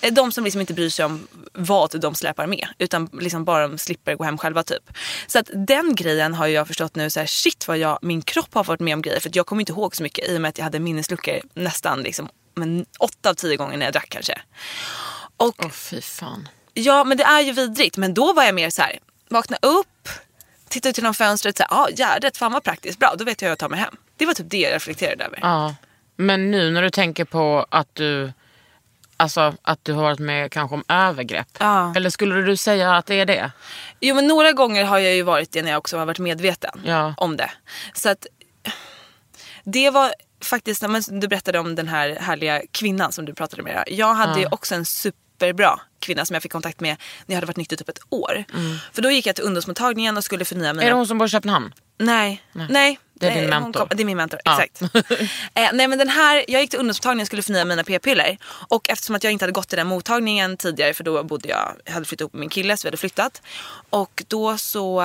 [0.00, 3.68] Eh, De som liksom inte bryr sig om vad de släpar med utan liksom bara
[3.68, 4.90] de slipper gå hem själva typ.
[5.26, 8.54] Så att den grejen har jag förstått nu så här, shit vad jag, min kropp
[8.54, 10.48] har varit med om grejer för jag kommer inte ihåg så mycket i och med
[10.48, 14.38] att jag hade minnesluckor nästan liksom men åtta av tio gånger när jag drack kanske.
[15.36, 16.48] Och Åh fy fan.
[16.74, 20.08] ja men det är ju vidrigt men då var jag mer så här, vakna upp,
[20.68, 23.50] titta ut genom fönstret, ja ah, Gärdet, fan vad praktiskt, bra då vet jag hur
[23.50, 23.96] jag tar mig hem.
[24.16, 25.38] Det var typ det jag reflekterade över.
[25.42, 25.74] Ja.
[26.16, 28.32] Men nu när du tänker på att du,
[29.16, 31.48] alltså, att du har varit med kanske om övergrepp.
[31.58, 31.92] Ja.
[31.96, 33.52] Eller skulle du säga att det är det?
[34.00, 36.80] Jo men några gånger har jag ju varit det när jag också har varit medveten
[36.84, 37.14] Ja.
[37.16, 37.50] om det.
[37.94, 38.26] Så att
[39.64, 43.84] det var faktiskt, du berättade om den här härliga kvinnan som du pratade med.
[43.86, 46.96] Jag hade ju också en superbra kvinna som jag fick kontakt med
[47.26, 48.44] när jag hade varit nykter typ ett år.
[48.92, 51.26] För då gick jag till ungdomsmottagningen och skulle förnya mina Är det hon som bor
[51.26, 51.72] i Köpenhamn?
[51.98, 52.42] Nej.
[52.52, 52.98] Nej.
[53.20, 53.80] Det är din Eh, hon mentor.
[53.80, 54.62] Kom, det är min mentor, Ja.
[54.62, 54.94] exakt.
[55.54, 58.38] eh, nej men den här, jag gick till ungdomsmottagningen och skulle förnya mina p-piller.
[58.68, 61.72] Och eftersom att jag inte hade gått till den mottagningen tidigare för då bodde jag,
[61.84, 63.42] jag hade flyttat ihop med min kille så vi hade flyttat.
[63.90, 65.02] Och då så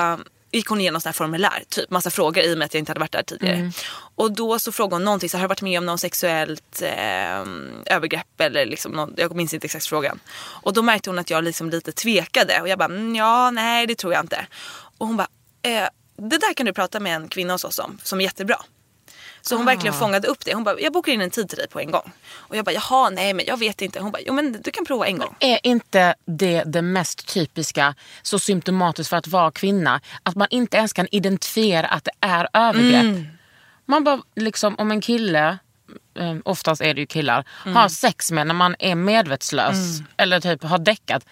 [0.52, 3.00] gick hon igenom här formulär, typ massa frågor i och med att jag inte hade
[3.00, 3.56] varit där tidigare.
[3.56, 3.72] Mm.
[4.16, 7.40] Och då så frågade hon någonting, så har du varit med om någon sexuellt eh,
[7.86, 10.20] övergrepp eller liksom någon, jag minns inte exakt frågan.
[10.38, 13.88] Och då märkte hon att jag liksom lite tvekade och jag bara, mm, ja nej
[13.88, 14.46] det tror jag inte.
[14.98, 15.28] Och hon bara,
[15.62, 15.88] eh,
[16.18, 18.58] det där kan du prata med en kvinna hos oss om, som är jättebra.
[19.42, 20.54] Så hon verkligen fångade upp det.
[20.54, 22.12] Hon bara, jag bokar in en tid till dig på en gång.
[22.34, 24.00] Och jag bara, jaha nej men jag vet inte.
[24.00, 25.36] Hon bara, jo men du kan prova en gång.
[25.40, 30.78] Är inte det det mest typiska, så symptomatiskt för att vara kvinna, att man inte
[30.78, 33.04] ens kan identifiera att det är övergrepp?
[33.04, 33.26] Mm.
[33.86, 35.58] Man bara, liksom om en kille,
[36.20, 37.76] eh, oftast är det ju killar, Mm.
[37.76, 39.76] har sex med när man är medvetslös
[40.18, 41.26] eller typ har däckat.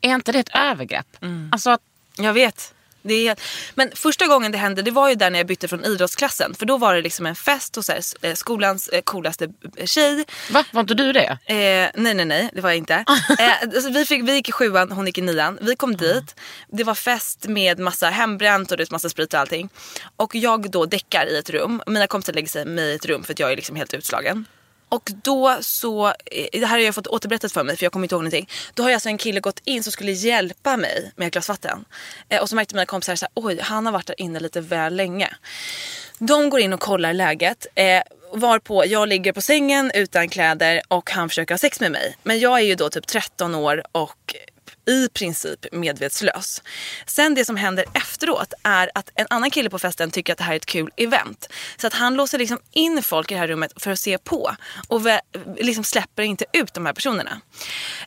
[0.00, 1.06] Är inte det ett övergrepp?
[1.22, 1.48] Mm.
[1.52, 1.80] Alltså att
[2.16, 2.74] Jag vet.
[3.02, 3.36] Det är,
[3.74, 6.54] men första gången det hände det var ju där när jag bytte från idrottsklassen.
[6.54, 9.48] För då var det liksom en fest hos här, eh, skolans eh, coolaste
[9.84, 10.24] tjej.
[10.50, 10.64] Va?
[10.72, 11.38] Var inte du det?
[11.46, 12.94] Eh, nej nej nej det var jag inte.
[13.38, 15.58] eh, alltså, vi, fick, vi gick i sjuan, hon gick i nian.
[15.60, 16.34] Vi kom dit.
[16.68, 19.68] Det var fest med massa hembränt och det massa sprit och allting.
[20.16, 21.82] Och jag då däckar i ett rum.
[21.86, 24.46] Mina kompisar lägger sig med i ett rum för att jag är liksom helt utslagen.
[24.92, 28.04] Och då så, eh, det här har jag fått återberättat för mig för jag kommer
[28.04, 28.48] inte ihåg någonting.
[28.74, 31.84] Då har alltså en kille gått in som skulle hjälpa mig med ett glas vatten.
[32.28, 34.60] Eh, och så märkte mina kompisar så här, oj han har varit där inne lite
[34.60, 35.28] väl länge.
[36.18, 37.66] De går in och kollar läget.
[37.74, 38.02] Eh,
[38.32, 42.16] varpå jag ligger på sängen utan kläder och han försöker ha sex med mig.
[42.22, 44.34] Men jag är ju då typ 13 år och
[44.86, 46.62] i princip medvetslös.
[47.06, 50.44] Sen det som händer efteråt är att en annan kille på festen tycker att det
[50.44, 51.48] här är ett kul event.
[51.76, 54.56] Så att han låser liksom in folk i det här rummet för att se på
[54.88, 55.00] och
[55.56, 57.40] liksom släpper inte ut de här personerna.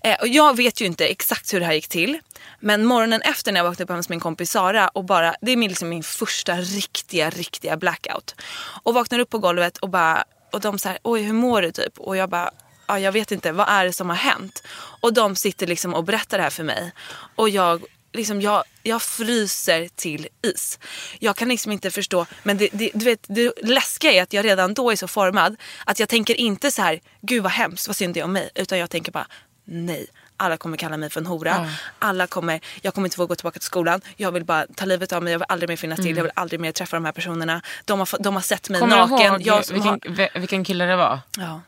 [0.03, 2.19] Eh, och jag vet ju inte exakt hur det här gick till.
[2.59, 5.51] Men morgonen efter när jag vaknade upp hemma hos min kompis Sara och bara, det
[5.51, 8.35] är min, liksom min första riktiga, riktiga blackout.
[8.83, 11.97] Och vaknar upp på golvet och bara, och de säger oj hur mår du typ?
[11.97, 12.51] Och jag bara,
[12.87, 14.63] ja, jag vet inte, vad är det som har hänt?
[15.01, 16.91] Och de sitter liksom och berättar det här för mig.
[17.35, 20.79] Och jag, liksom, jag, jag fryser till is.
[21.19, 24.45] Jag kan liksom inte förstå, men det, det, du vet, det läskiga är att jag
[24.45, 27.95] redan då är så formad att jag tänker inte så här, gud vad hemskt, vad
[27.95, 28.49] synd det är om mig.
[28.55, 29.27] Utan jag tänker bara,
[29.65, 30.07] nej.
[30.37, 31.69] Alla kommer kalla mig för en hora.
[31.99, 34.01] Alla kommer, jag kommer inte få gå tillbaka till skolan.
[34.15, 35.31] Jag vill bara ta livet av mig.
[35.31, 36.15] Jag vill aldrig mer finnas till.
[36.17, 37.61] Jag vill aldrig mer träffa de här personerna.
[37.85, 39.17] De har, de har sett mig Kommer naken.
[39.17, 41.19] du ihåg jag vilken, vilken kille det var?
[41.37, 41.61] Ja.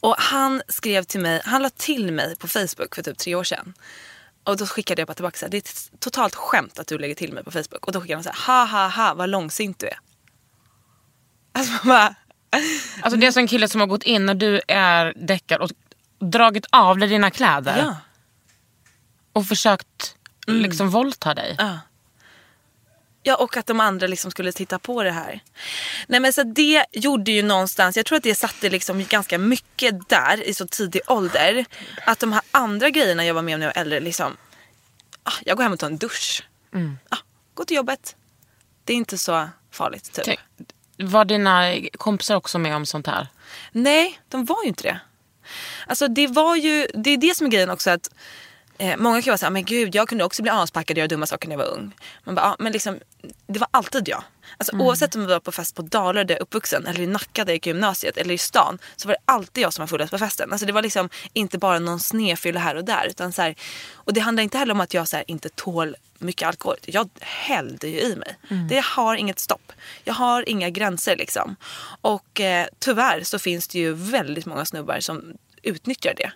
[0.00, 3.44] Och han skrev till mig, han la till mig på Facebook för typ tre år
[3.44, 3.74] sedan.
[4.44, 6.98] Och då skickade jag bara tillbaka så här, det är ett totalt skämt att du
[6.98, 7.86] lägger till mig på Facebook.
[7.86, 9.98] Och då skickade han så här, ha ha ha vad långsint du är.
[11.52, 12.14] Alltså man bara,
[13.00, 15.70] Alltså det är alltså en kille som har gått in när du är däckad och
[16.18, 17.96] dragit av dig dina kläder ja.
[19.32, 21.56] och försökt liksom våldta dig.
[21.58, 21.78] Ja.
[23.28, 25.40] Ja och att de andra liksom skulle titta på det här.
[26.06, 30.08] Nej men så det gjorde ju någonstans, jag tror att det satte liksom ganska mycket
[30.08, 31.64] där i så tidig ålder.
[32.06, 34.36] Att de här andra grejerna jag var med om när jag var äldre, liksom,
[35.22, 36.42] ah, jag går hem och tar en dusch.
[37.08, 37.16] Ah,
[37.54, 38.16] gå till jobbet.
[38.84, 40.24] Det är inte så farligt typ.
[40.24, 40.40] Tänk,
[40.96, 43.26] Var dina kompisar också med om sånt här?
[43.72, 45.00] Nej, de var ju inte det.
[45.86, 48.10] Alltså det var ju, det är det som är grejen också att
[48.78, 51.26] eh, många kan vara såhär, men gud jag kunde också bli aspackad och göra dumma
[51.26, 51.94] saker när jag var ung.
[52.24, 52.98] Man bara, ja, men liksom,
[53.46, 54.24] det var alltid jag.
[54.56, 57.06] Alltså, Oavsett om vi var på fest på Dalarö där jag är uppvuxen eller i
[57.06, 59.82] Nacka där jag gick i gymnasiet eller i stan så var det alltid jag som
[59.82, 60.52] var fullast på festen.
[60.52, 63.06] Alltså, det var liksom inte bara någon snedfylla här och där.
[63.06, 63.54] Utan så här,
[63.94, 66.76] och det handlar inte heller om att jag så här, inte tål mycket alkohol.
[66.84, 68.38] Jag hällde ju i mig.
[68.68, 69.72] Det har inget stopp.
[70.04, 71.56] Jag har inga gränser liksom.
[72.00, 76.32] Och eh, tyvärr så finns det ju väldigt många snubbar som utnyttjar det.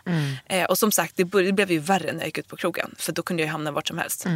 [0.46, 2.94] Eh, och som sagt, det, blev ju värre när jag gick ut på krogen.
[2.98, 4.26] För då kunde jag hamna vart som helst.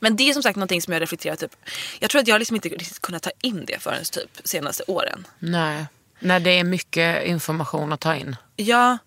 [0.00, 1.56] Men det är som sagt någonting som jag reflekterar typ.
[1.98, 5.26] Jag tror att jag liksom inte riktigt kunnat ta in det förrän typ senaste åren.
[5.38, 5.86] Nej.
[6.18, 8.36] När det är mycket information att ta in.
[8.56, 8.98] Ja,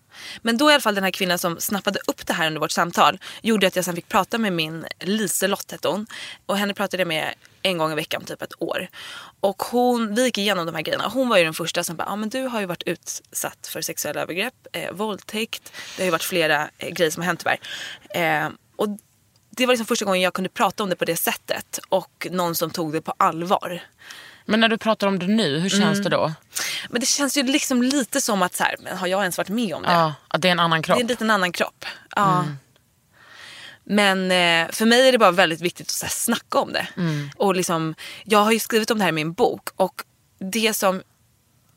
[0.42, 2.70] men då i alla fall den här kvinnan som snappade upp det här under vårt
[2.70, 6.06] samtal gjorde att jag sen fick prata med min Liselott hette hon.
[6.46, 8.88] Och henne pratade jag med en gång i veckan typ ett år.
[9.40, 11.08] Och hon, vi gick igenom de här grejerna.
[11.08, 13.66] Hon var ju den första som bara, ja ah, men du har ju varit utsatt
[13.72, 15.72] för sexuella övergrepp, eh, våldtäkt.
[15.96, 17.60] Det har ju varit flera eh, grejer som har hänt tyvärr.
[18.44, 18.88] Eh, och
[19.58, 21.80] det var liksom första gången jag kunde prata om det på det sättet.
[21.88, 23.82] Och någon som tog det på allvar.
[24.44, 26.32] Men när du pratar om det nu, hur känns det då?
[26.88, 29.48] Men det känns ju liksom lite som att så här, men har jag ens varit
[29.48, 29.92] med om det?
[29.92, 30.96] Ja, att det är en annan kropp.
[30.96, 31.84] Det är en liten annan kropp.
[32.16, 32.44] Ja.
[33.84, 36.88] Men eh, för mig är det bara väldigt viktigt att så här, snacka om det.
[37.36, 37.94] Och liksom,
[38.24, 40.02] jag har ju skrivit om det här i min bok och
[40.38, 41.02] det som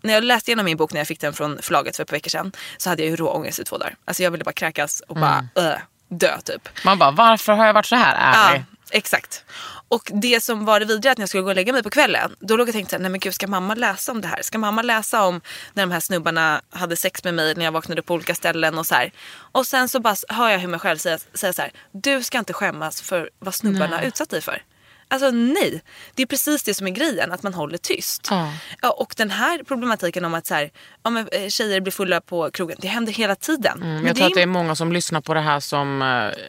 [0.02, 2.16] när jag läste igenom min bok när jag fick den från förlaget för ett par
[2.16, 3.96] veckor sedan så hade jag ju rå ångest i två dagar.
[4.06, 5.74] Alltså jag ville bara kräkas och bara äh,
[6.12, 6.70] dö typ.
[6.86, 8.60] Man bara, varför har jag varit så här ärlig?
[8.60, 9.44] Ja, exakt.
[9.88, 11.90] Och det som var det vidriga att när jag skulle gå och lägga mig på
[11.90, 14.42] kvällen, då låg jag och tänkte nej men gud ska mamma läsa om det här?
[14.42, 15.42] Ska mamma läsa om
[15.74, 18.78] när de här snubbarna hade sex med mig när jag vaknade upp på olika ställen
[18.78, 19.12] och så här.
[19.32, 22.40] Och sen så bara hör jag hur mig själv säga, säga så här, du ska
[22.40, 24.62] inte skämmas för vad snubbarna har utsatt dig för.
[25.12, 25.82] Alltså nej,
[26.16, 28.28] det är precis det som är grejen, att man håller tyst.
[28.30, 28.54] Ja.
[28.82, 30.72] Ja, och den här problematiken om att så här,
[31.04, 33.82] ja, men, eh, tjejer blir fulla på krogen, det händer hela tiden.
[33.84, 36.02] Mm, Jag tror att det är många som lyssnar på det här som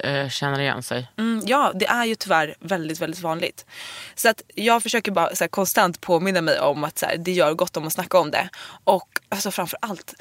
[0.04, 1.10] eh, känner igen sig.
[1.18, 3.66] Mm, ja, det är ju tyvärr väldigt, väldigt vanligt.
[4.14, 7.32] Så att jag försöker bara så här, konstant påminna mig om att så här, det
[7.32, 8.48] gör gott om att snacka om det.
[8.84, 10.14] Och alltså, framför allt,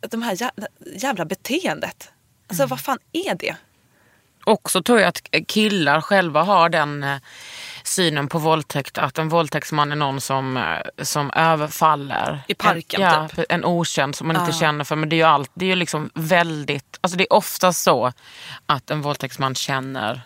[0.00, 2.08] de här jävla, jävla beteendet.
[2.48, 3.56] Alltså vad fan är det?
[4.50, 7.16] Också tror jag att killar själva har den eh,
[7.84, 12.42] synen på våldtäkt att en våldtäktsman är någon som, eh, som överfaller.
[12.48, 13.44] I parken, en, ja, typ.
[13.48, 14.96] En okänd som man inte känner för.
[14.96, 18.12] Men det är ju allt, det är ju liksom väldigt, alltså det är ofta så
[18.66, 20.22] att en våldtäktsman känner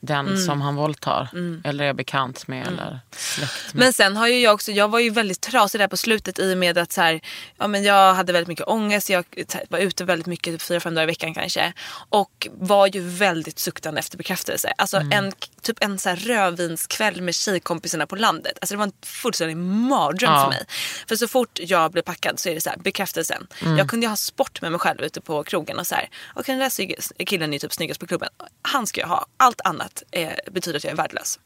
[0.00, 0.38] den Mm.
[0.38, 1.28] som han våldtar.
[1.64, 3.82] Eller är bekant med eller släkt med.
[3.84, 6.54] Men sen har ju jag också, jag var ju väldigt trasig där på slutet i
[6.54, 7.20] och med att så här,
[7.58, 9.24] ja, men jag hade väldigt mycket ångest, jag
[9.68, 11.72] var ute väldigt mycket, typ fyra, fem dagar i veckan kanske.
[12.08, 14.72] Och var ju väldigt suktande efter bekräftelse.
[14.78, 15.32] Alltså en,
[15.72, 18.58] typ en så här rödvinskväll med tjejkompisarna på landet.
[18.60, 20.42] Alltså det var en fullständig mardröm Ja.
[20.42, 20.64] för mig.
[21.08, 23.46] För så fort jag blev packad så är det så här, bekräftelsen.
[23.78, 26.56] Jag kunde ju ha sport med mig själv ute på krogen och så här, okej
[26.56, 28.28] den där killen är typ snyggast på klubben.
[28.62, 29.26] Han ska jag ha.
[29.36, 31.38] Allt annat eh, betyder att jag är värdelös.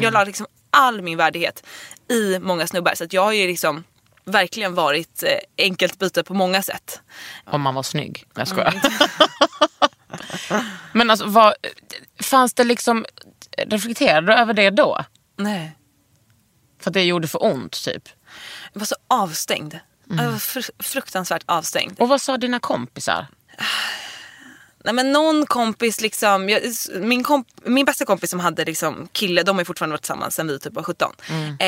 [0.00, 1.66] Jag la liksom all min värdighet
[2.10, 2.94] i många snubbar.
[2.94, 3.84] Så att jag har ju liksom
[4.24, 7.00] verkligen varit eh, enkelt byte på många sätt.
[7.46, 8.24] Om man var snygg.
[8.34, 8.56] Jag Mm.
[8.56, 8.82] skojar.
[10.92, 11.54] Men alltså, vad,
[12.22, 13.06] fanns det liksom,
[13.58, 15.04] reflekterade du över det då?
[15.36, 15.72] Nej.
[16.80, 18.08] För att det gjorde för ont typ?
[18.72, 19.78] Jag var så avstängd.
[20.08, 22.00] Jag var fr- fruktansvärt avstängd.
[22.00, 23.26] Och vad sa dina kompisar?
[24.84, 26.62] Nej, men någon kompis, liksom, jag,
[27.00, 30.48] min, komp, min bästa kompis som hade liksom kille, de har fortfarande varit tillsammans sen
[30.48, 31.12] vi typ var 17.
[31.60, 31.66] Eh,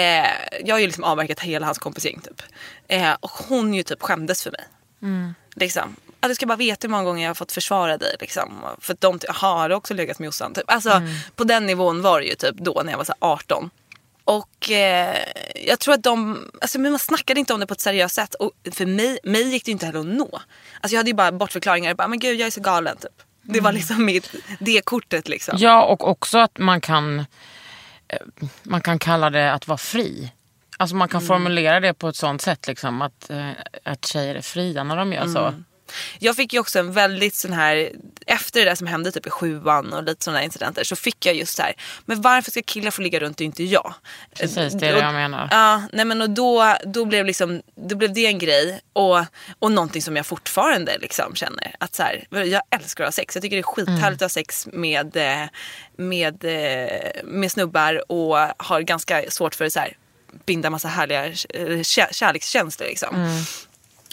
[0.64, 2.42] jag har ju liksom avverkat hela hans kompisgäng typ.
[2.88, 4.64] Eh, och hon ju typ skämdes för mig.
[5.54, 5.96] Liksom.
[6.22, 8.16] Ja, du ska bara veta hur många gånger jag har fått försvara dig.
[8.20, 8.52] Liksom.
[8.80, 10.54] För att de, har du också legat med Jossan?
[10.54, 10.64] Typ.
[10.66, 11.02] Alltså,
[11.36, 13.70] På den nivån var det ju typ då när jag var så här 18.
[14.24, 15.16] Och eh,
[15.66, 18.34] jag tror att de, alltså man snackade inte om det på ett seriöst sätt.
[18.34, 20.40] Och för mig, mig gick det inte heller att nå.
[20.80, 21.94] Alltså jag hade ju bara bortförklaringar.
[21.94, 23.22] Bara, men gud jag är så galen typ.
[23.42, 24.30] Det var liksom mitt,
[24.60, 25.54] det kortet liksom.
[25.58, 27.18] Ja, och också att man kan,
[28.08, 28.18] eh,
[28.62, 30.32] man kan kalla det att vara fri.
[30.76, 31.28] Alltså man kan Mm.
[31.28, 33.50] formulera det på ett sånt sätt liksom, att, eh,
[33.84, 35.54] att tjejer är fria när de gör så.
[35.92, 36.18] Mm.
[36.18, 37.92] Jag fick ju också en väldigt sån här,
[38.26, 41.34] efter det där som hände typ i sjuan och lite sådana incidenter så fick jag
[41.34, 41.74] just så här,
[42.04, 43.94] men varför ska killar få ligga runt och inte jag?
[44.34, 45.48] Precis, det är det jag menar.
[45.50, 49.18] Ja, nej men och då, då, blev liksom, då blev det en grej och,
[49.58, 51.74] och någonting som jag fortfarande liksom känner.
[51.78, 53.36] Att så här, jag älskar att ha sex.
[53.36, 55.48] Jag tycker det är skithärligt att ha sex med, eh,
[55.96, 59.96] med, eh, med snubbar och har ganska svårt för att så här,
[60.46, 62.88] binda massa härliga eh, kär, kärlekskänslor.
[62.88, 63.44] Liksom.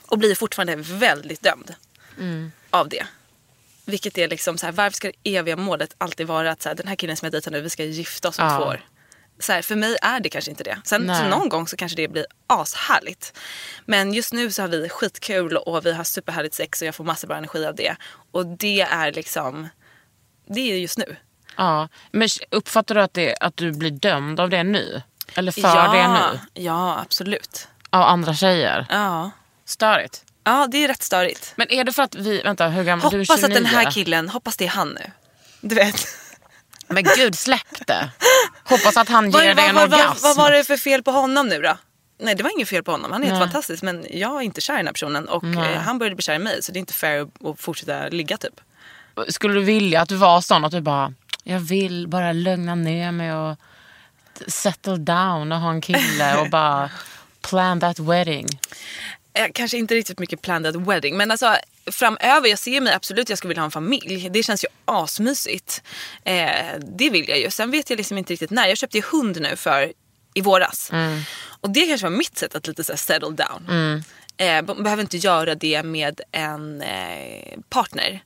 [0.09, 1.75] Och blir fortfarande väldigt dömd
[2.69, 3.05] av det.
[3.85, 6.75] Vilket är liksom så här, varför ska det eviga målet alltid vara att så här,
[6.75, 8.57] den här killen som jag dejtar nu, vi ska gifta oss om Ja.
[8.57, 8.81] två år.
[9.39, 10.81] Så här, för mig är det kanske inte det.
[10.83, 13.37] Sen så någon gång så kanske det blir ashärligt.
[13.85, 17.03] Men just nu så har vi skitkul och vi har superhärligt sex och jag får
[17.03, 17.95] massor bra energi av det.
[18.31, 19.69] Och det är liksom,
[20.47, 21.15] det är just nu.
[21.55, 21.87] Ja.
[22.11, 25.01] Men uppfattar du att, det, att du blir dömd av det nu?
[25.35, 26.63] Eller för ja, det nu?
[26.63, 27.67] Ja, absolut.
[27.89, 28.85] Av andra tjejer?
[28.89, 29.31] Ja.
[29.69, 30.23] Störigt.
[30.43, 31.53] ja, det är rätt störigt.
[31.55, 33.57] Men är det för att vi, vänta hur gammal, du är Hoppas 29?
[33.57, 35.11] att den här killen, hoppas det är han nu.
[35.61, 36.07] Du vet.
[36.87, 38.09] Men gud släpp det.
[38.63, 40.23] Hoppas att han ger dig en vad, vad, orgasm.
[40.23, 41.77] vad var det för fel på honom nu då?
[42.21, 43.47] Nej det var inget fel på honom, han är helt Nej.
[43.47, 45.73] fantastisk men jag är inte kär i den här personen och Nej.
[45.73, 48.07] eh, han började bli kär i mig så det är inte fair att, att fortsätta
[48.07, 48.61] ligga typ.
[49.27, 53.11] Skulle du vilja att du var sån att du bara, jag vill bara lugna ner
[53.11, 53.57] mig och
[54.47, 56.89] settle down och ha en kille och bara
[57.41, 58.47] plan that wedding.
[59.33, 61.55] Eh, kanske inte riktigt mycket planned wedding men alltså
[61.91, 64.29] framöver, jag ser mig absolut jag skulle vilja ha en familj.
[64.29, 65.83] Det känns ju asmysigt.
[66.23, 66.49] Eh,
[66.97, 67.51] det vill jag ju.
[67.51, 68.67] Sen vet jag liksom inte riktigt när.
[68.67, 69.93] Jag köpte ju hund nu för
[70.33, 70.89] i våras.
[71.61, 74.03] Och det kanske var mitt sätt att lite så settle down.
[74.39, 78.21] Eh, man behöver inte göra det med en eh, partner.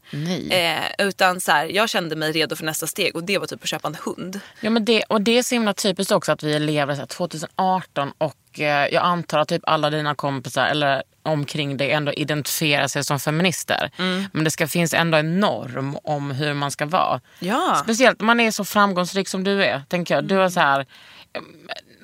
[0.51, 3.63] Eh, utan så här, jag kände mig redo för nästa steg och det var typ
[3.63, 4.39] att köpa en hund.
[4.59, 7.07] Ja, men det, och det är så himla typiskt också att vi lever så här
[7.07, 12.87] 2018 och eh, jag antar att typ alla dina kompisar eller omkring dig ändå identifierar
[12.87, 13.91] sig som feminister.
[13.97, 14.23] Mm.
[14.33, 17.21] Men det ska finnas ändå en norm om hur man ska vara.
[17.39, 17.79] Ja.
[17.83, 19.81] Speciellt om man är så framgångsrik som du är.
[19.89, 20.23] Tänker jag.
[20.23, 20.85] Du är så här,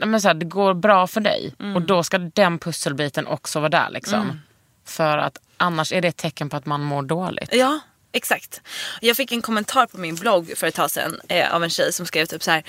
[0.07, 1.75] men så här, det går bra för dig Mm.
[1.75, 3.89] och då ska den pusselbiten också vara där.
[3.89, 4.39] Liksom.
[4.85, 7.49] För att annars är det ett tecken på att man mår dåligt.
[7.51, 7.79] Ja,
[8.11, 8.61] exakt.
[9.01, 11.93] Jag fick en kommentar på min blogg för ett tag sedan eh, av en tjej
[11.93, 12.63] som skrev typ så här.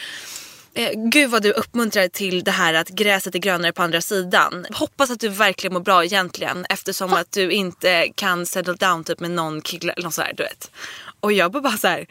[0.75, 4.67] Eh, Gud vad du uppmuntrar till det här att gräset är grönare på andra sidan.
[4.73, 9.21] Hoppas att du verkligen mår bra egentligen eftersom att du inte kan settle down typ
[9.21, 10.71] med någon kille eller något sådär du vet.
[11.21, 12.07] Och jag bara så här.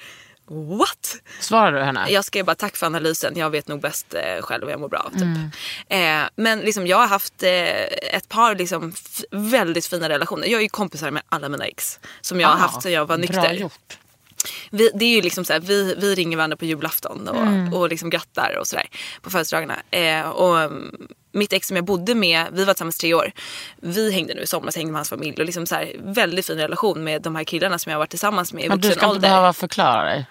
[0.51, 1.15] What?
[1.39, 2.09] Svarar du henne?
[2.09, 4.89] Jag skrev bara tack för analysen, jag vet nog bäst eh, själv vad jag mår
[4.89, 5.09] bra av.
[5.09, 5.21] Typ.
[5.89, 7.83] Eh, men liksom, jag har haft eh,
[8.15, 8.93] ett par liksom,
[9.31, 10.47] väldigt fina relationer.
[10.47, 13.01] Jag är ju kompisar med alla mina ex som jag har Ah, haft sedan jag
[13.01, 13.53] var Bra nykter.
[13.53, 13.97] gjort.
[14.71, 17.73] Vi, det är ju liksom så här, vi, vi ringer varandra på julafton och, Mm.
[17.73, 18.87] och liksom grattar och sådär
[19.21, 19.75] på födelsedagarna.
[19.91, 23.31] Eh, och mm, mitt ex som jag bodde med, vi var tillsammans tre år.
[23.81, 26.57] Vi hängde nu i somras, hängde med hans familj och liksom så här, väldigt fin
[26.57, 28.99] relation med de här killarna som jag har varit tillsammans med i Men du vuxen
[28.99, 29.29] ska inte ålder.
[29.29, 30.25] behöva förklara dig.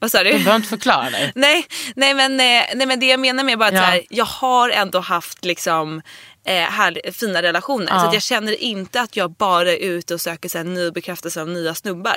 [0.00, 0.30] Vad sa du?
[0.30, 1.32] Du behöver inte förklara dig.
[1.34, 3.80] Nej, nej, men, eh, nej men det jag menar med bara att Ja.
[3.80, 6.02] så här, jag har ändå haft liksom
[6.44, 7.86] eh, här, fina relationer.
[7.86, 8.06] Så Ja.
[8.08, 11.40] att jag känner inte att jag bara är ute och söker så här, ny bekräftelse
[11.40, 12.16] av nya snubbar.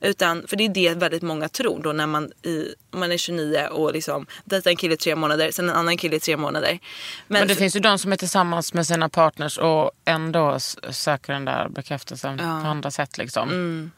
[0.00, 3.66] Utan, för det är det väldigt många tror då när man, i, man är 29
[3.70, 6.78] och liksom dejtar en kille i tre månader, sen en annan kille i tre månader.
[7.26, 10.58] Men det för- finns ju de som är tillsammans med sina partners och ändå
[10.90, 13.18] söker den där bekräftelsen på andra sätt.
[13.18, 13.48] Liksom.
[13.48, 13.90] Mm.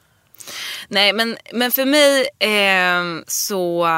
[0.88, 3.88] Nej men, men för mig eh, så,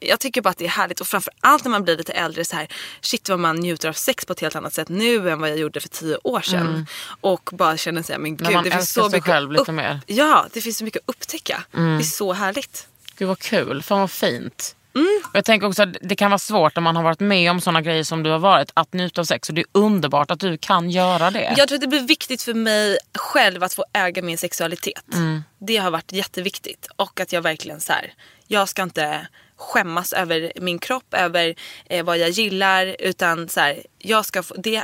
[0.00, 2.56] jag tycker bara att det är härligt och framförallt när man blir lite äldre så
[2.56, 2.68] här,
[3.00, 5.58] shit vad man njuter av sex på ett helt annat sätt nu än vad jag
[5.58, 6.86] gjorde för tio år sedan.
[7.20, 8.54] Och bara känner här, men gud Mm.
[8.54, 9.86] man det finns så sig mycket själv lite upp- mer.
[9.90, 10.00] Mm.
[10.06, 11.62] Ja, det finns så mycket att upptäcka.
[11.72, 12.86] Det är så härligt.
[13.18, 14.76] Gud vad kul, fan vad fint.
[14.94, 15.20] Mm.
[15.34, 17.82] Jag tänker också att det kan vara svårt om man har varit med om sådana
[17.82, 19.48] grejer som du har varit att njuta av sex.
[19.48, 21.54] Och det är underbart att du kan göra det.
[21.56, 25.14] Jag tror att det blir viktigt för mig själv att få äga min sexualitet.
[25.14, 25.44] Mm.
[25.58, 26.88] Det har varit jätteviktigt.
[26.96, 28.12] Och att jag verkligen så här,
[28.46, 29.26] jag ska inte
[29.60, 31.54] skämmas över min kropp, över
[31.86, 32.96] eh, vad jag gillar.
[32.98, 34.82] Utan så här, jag ska få, det,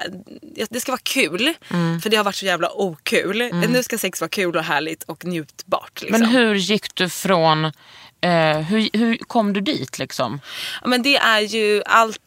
[0.70, 1.54] det ska vara kul.
[1.70, 2.00] Mm.
[2.00, 3.50] För det har varit så jävla okul.
[3.68, 6.02] Nu ska sex vara kul och härligt och njutbart.
[6.02, 6.20] Liksom.
[6.20, 7.72] Men hur gick du från,
[8.20, 10.40] eh, hur, hur kom du dit liksom?
[10.82, 12.20] Ja, men det är ju allt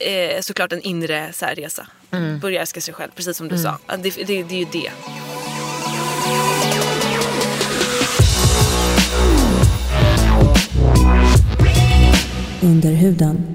[0.00, 1.86] eh, såklart en inre så här, resa.
[2.10, 2.38] Mm.
[2.38, 3.78] Börja älska sig själv, precis som du sa.
[3.86, 4.90] Ja, Det, det, det är ju det.
[12.62, 13.54] Under huden.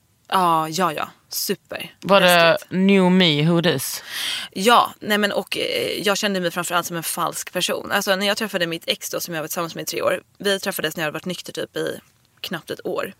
[0.31, 1.09] Ja, ja, ja.
[1.29, 1.95] Super.
[2.01, 4.03] Var det new me who this?
[4.51, 7.91] Ja, nej men och eh, jag kände mig framförallt som en falsk person.
[7.91, 10.21] Alltså när jag träffade mitt ex då som jag var tillsammans med i tre år.
[10.37, 11.99] Vi träffades när jag hade varit nykter typ i
[12.41, 13.13] knappt ett år.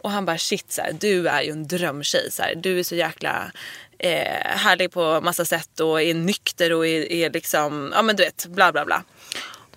[0.00, 2.30] Och han bara shit så här, du är ju en drömtjej.
[2.30, 3.52] Så här, du är så jäkla
[3.98, 8.22] eh, härlig på massa sätt och är nykter och är, är liksom, ja men du
[8.22, 9.02] vet, bla bla bla.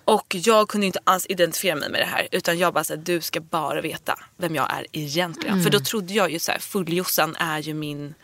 [0.04, 2.28] Och jag kunde inte alls identifiera mig med det här.
[2.30, 5.62] Utan jag bara såhär, du ska bara veta vem jag är egentligen.
[5.62, 8.14] För då trodde jag ju såhär, fulljossan är ju min,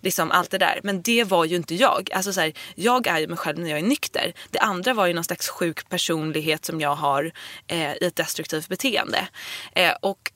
[0.00, 0.80] liksom allt det där.
[0.82, 2.10] Men det var ju inte jag.
[2.12, 4.32] Alltså såhär, jag är ju mig själv när jag är nykter.
[4.50, 7.32] Det andra var ju någon slags sjuk personlighet som jag har
[7.66, 9.28] eh, i ett destruktivt beteende.
[9.72, 10.31] Eh, och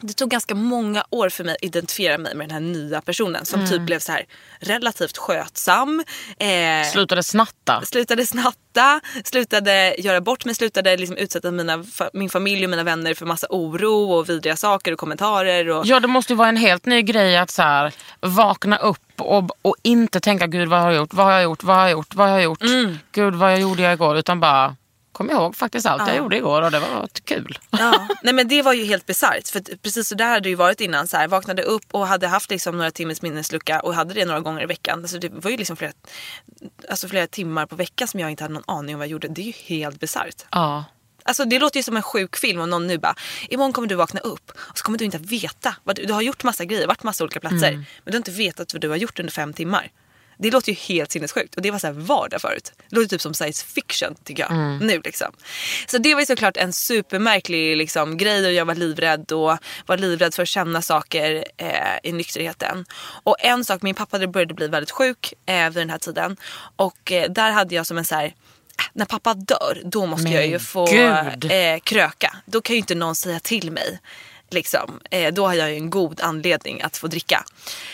[0.00, 3.46] det tog ganska många år för mig att identifiera mig med den här nya personen
[3.46, 4.24] som typ blev så här
[4.60, 6.04] relativt skötsam.
[6.38, 7.82] Eh, Slutade snatta.
[7.84, 13.14] slutade snatta, slutade göra bort mig, slutade liksom utsätta mina, min familj och mina vänner
[13.14, 15.68] för massa oro och vidriga saker och kommentarer.
[15.68, 19.20] Och, Ja det måste ju vara en helt ny grej att så här, vakna upp
[19.20, 21.82] och, och inte tänka gud vad har jag gjort, vad har jag gjort, vad har
[21.82, 22.62] jag gjort, vad har jag gjort,
[23.12, 24.76] gud vad jag gjorde jag igår utan bara
[25.12, 27.58] kom ihåg faktiskt allt jag gjorde igår och det var kul.
[27.70, 29.48] Ja, nej men det var ju helt bisarrt.
[29.48, 31.06] För precis så där hade det ju varit innan.
[31.06, 34.40] Så här, vaknade upp och hade haft liksom några timmars minneslucka och hade det några
[34.40, 35.00] gånger i veckan.
[35.00, 35.92] Alltså det var ju liksom flera,
[36.88, 39.28] alltså flera timmar på veckan som jag inte hade någon aning om vad jag gjorde.
[39.28, 40.44] Det är ju helt bisarrt.
[40.50, 40.84] Ja.
[41.22, 43.14] Alltså det låter ju som en sjuk film om någon nu bara,
[43.48, 45.74] imorgon kommer du vakna upp och så kommer du inte veta.
[45.84, 47.72] Vad du, du har gjort massa grejer, varit massa olika platser.
[47.72, 49.90] Men du har inte vetat vad du har gjort under fem timmar.
[50.42, 52.72] Det låter ju helt sinnessjukt och det var så här vardag förut.
[52.88, 54.52] Det låter typ som science fiction tycker jag.
[54.82, 55.32] Nu liksom.
[55.86, 59.96] Så det var ju såklart en supermärklig liksom, grej och jag var livrädd och var
[59.96, 62.84] livrädd för att känna saker eh, i nykterheten.
[63.22, 66.36] Och en sak, min pappa började bli väldigt sjuk eh, vid den här tiden
[66.76, 68.34] och eh, där hade jag som en så här
[68.92, 72.36] när pappa dör, då måste Men jag ju få eh, kröka.
[72.46, 74.00] Då kan ju inte någon säga till mig.
[74.50, 75.00] Liksom.
[75.10, 77.44] Eh, då har jag ju en god anledning att få dricka.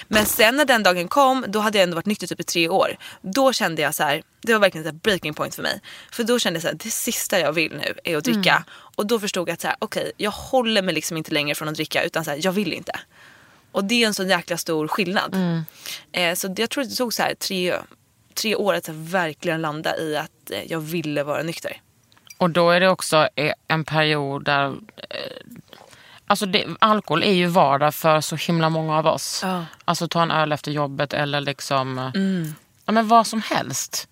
[0.09, 2.69] Men sen när den dagen kom, då hade jag ändå varit nykter typ i tre
[2.69, 2.97] år.
[3.23, 5.81] Då kände jag så här, det var verkligen ett breaking point för mig.
[6.13, 8.65] För då kände jag så här, det sista jag vill nu är att dricka.
[8.97, 11.69] Och då förstod jag att så här, okej, jag håller mig liksom inte längre från
[11.69, 12.93] att dricka utan så här, jag vill inte.
[13.73, 15.35] Och det är en sån jäkla stor skillnad.
[16.13, 17.75] Eh, så jag tror att det tog så här tre,
[18.35, 21.81] tre år att verkligen landa i att eh, jag ville vara nykter.
[22.39, 25.43] Och då är det också eh, en period där eh,
[26.27, 29.41] Alltså det, alkohol är ju vardag för så himla många av oss.
[29.43, 29.65] Ja.
[29.85, 32.11] Alltså ta en öl efter jobbet eller liksom eh,
[32.85, 34.09] ja, men vad som helst.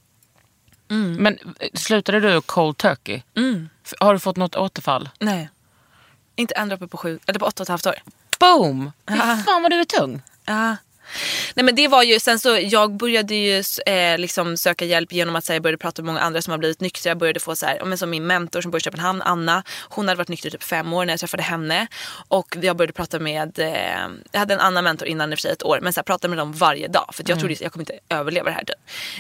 [1.19, 3.23] Men eh, slutade du cold turkey?
[3.85, 5.09] F- Har du fått något återfall?
[5.21, 5.49] Nej.
[6.37, 7.95] Inte en droppe på sju, eller på åtta och ett halvt år.
[8.41, 8.93] Boom!
[9.09, 10.23] Fy fan vad du är tung.
[10.45, 10.77] Ja.
[11.55, 15.37] Nej men det var ju, sen så jag började ju eh, liksom söka hjälp genom
[15.37, 17.11] att här, jag började prata med många andra som har blivit nyktra.
[17.11, 19.63] Jag började få så här, men som min mentor som bor i Köpenhamn, Anna.
[19.89, 21.87] Hon hade varit nykter i typ fem år när jag träffade henne.
[22.29, 25.43] Och jag började prata med, eh, jag hade en annan mentor innan i och för
[25.43, 25.79] sig ett år.
[25.83, 27.11] Men så här, pratade med dem varje dag.
[27.13, 28.65] För jag trodde jag kommer inte överleva det här.
[28.65, 28.77] Typ.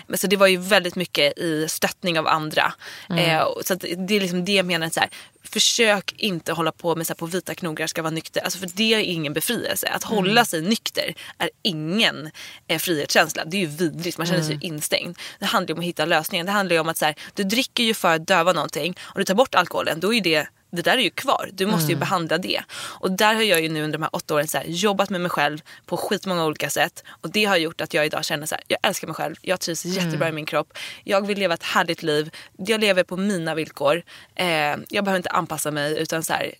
[0.06, 2.72] Men så det var ju väldigt mycket i stöttning av andra.
[3.18, 4.88] Eh, och så det är liksom det jag menar.
[4.88, 5.08] Så här,
[5.44, 8.40] försök inte hålla på med så här, på vita knogar ska vara nykter.
[8.40, 9.88] Alltså, för det är ingen befrielse.
[9.88, 12.30] Att hålla sig nykter är ingen
[12.68, 13.44] eh, frihetskänsla.
[13.44, 14.18] Det är ju vidrigt.
[14.18, 15.18] Man känner sig ju instängd.
[15.38, 16.46] Det handlar ju om att hitta lösningen.
[16.46, 18.94] Det handlar ju om att så här, du dricker ju för att döva någonting.
[19.02, 21.48] Om du tar bort alkoholen då är det det där är ju kvar.
[21.52, 22.60] Du måste ju behandla det.
[22.72, 25.20] Och där har jag ju nu under de här åtta åren så här, jobbat med
[25.20, 27.04] mig själv på skitmånga olika sätt.
[27.08, 29.34] Och det har gjort att jag idag känner så här, jag älskar mig själv.
[29.40, 30.78] Jag trivs jättebra i min kropp.
[31.04, 32.30] Jag vill leva ett härligt liv.
[32.56, 34.02] Jag lever på mina villkor.
[34.34, 34.46] Eh,
[34.88, 36.54] jag behöver inte anpassa mig utan så här,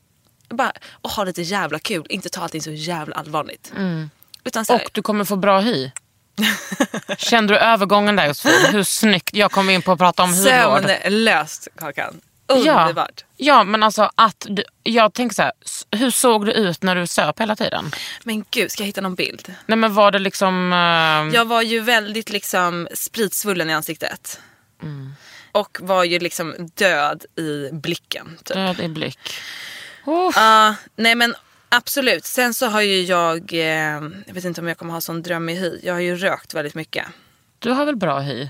[0.49, 2.07] bara och ha lite jävla kul.
[2.09, 3.73] Inte ta allting så jävla allvarligt.
[4.45, 5.91] Utan så här, Och du kommer få bra hy.
[7.19, 8.73] Kände du övergången där Josefin?
[8.73, 9.35] Hur snyggt.
[9.35, 10.85] Jag kom in på att prata om hudvård.
[11.03, 12.21] sömnlöst Kakan.
[12.47, 13.25] Ja, Underbart.
[13.37, 15.53] ja men alltså att du, jag tänker så här,
[15.91, 17.91] hur såg du ut när du söp hela tiden?
[18.25, 19.55] Men gud, ska jag hitta någon bild?
[19.67, 20.73] Nej men var det liksom...
[20.73, 24.41] eh, Jag var ju väldigt liksom spritsvullen i ansiktet.
[24.83, 25.13] Mm.
[25.53, 28.39] Och var ju liksom död i blicken.
[28.45, 28.55] Typ.
[28.57, 29.19] Död i blick.
[30.35, 31.35] Ja, nej men
[31.69, 32.25] absolut.
[32.25, 35.57] Sen så har ju jag, eh, jag vet inte om jag kommer ha sån drömmig
[35.57, 35.81] hy.
[35.83, 37.07] Jag har ju rökt väldigt mycket.
[37.59, 38.49] Du har väl bra hy?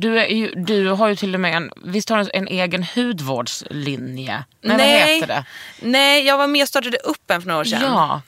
[0.00, 4.44] Du, ju, du har ju till och med en, visst har du en egen hudvårdslinje?
[4.62, 5.44] Nej, vad heter det?
[5.82, 7.82] Nej, jag var med och startade upp en för några år sedan.
[7.82, 8.22] Ja.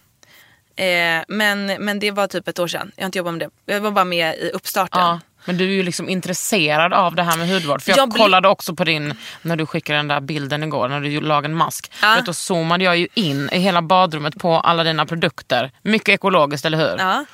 [0.85, 2.93] Eh, men, men det var typ ett år sedan.
[2.97, 3.73] Jag har inte jobbat med det.
[3.75, 5.01] Jag var bara med i uppstarten.
[5.01, 5.21] ja.
[5.45, 7.83] Men du är ju liksom intresserad av det här med hudvård.
[7.83, 11.01] För jag, Jag kollade också på din, när du skickade den där bilden igår, när
[11.01, 11.93] du lagade en mask.
[12.03, 12.14] Ja.
[12.14, 15.71] Vet, då zoomade jag ju in i hela badrummet på alla dina produkter.
[15.83, 16.95] Mycket ekologiskt, eller hur?
[16.99, 17.25] Ja.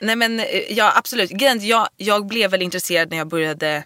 [0.00, 1.30] Nej men eh, ja absolut.
[1.62, 3.84] Jag, jag blev väl intresserad när jag började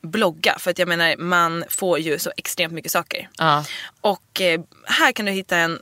[0.00, 0.58] blogga.
[0.58, 3.28] För att jag menar man får ju så extremt mycket saker.
[3.38, 3.64] Ja.
[4.00, 5.80] Och eh, här kan du hitta en,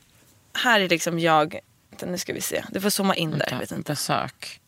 [0.52, 1.58] här är liksom jag,
[2.02, 2.64] nu ska vi se.
[2.70, 3.38] Du får zooma in där.
[3.38, 3.92] Vänta, Vet inte.
[3.92, 4.60] Besök.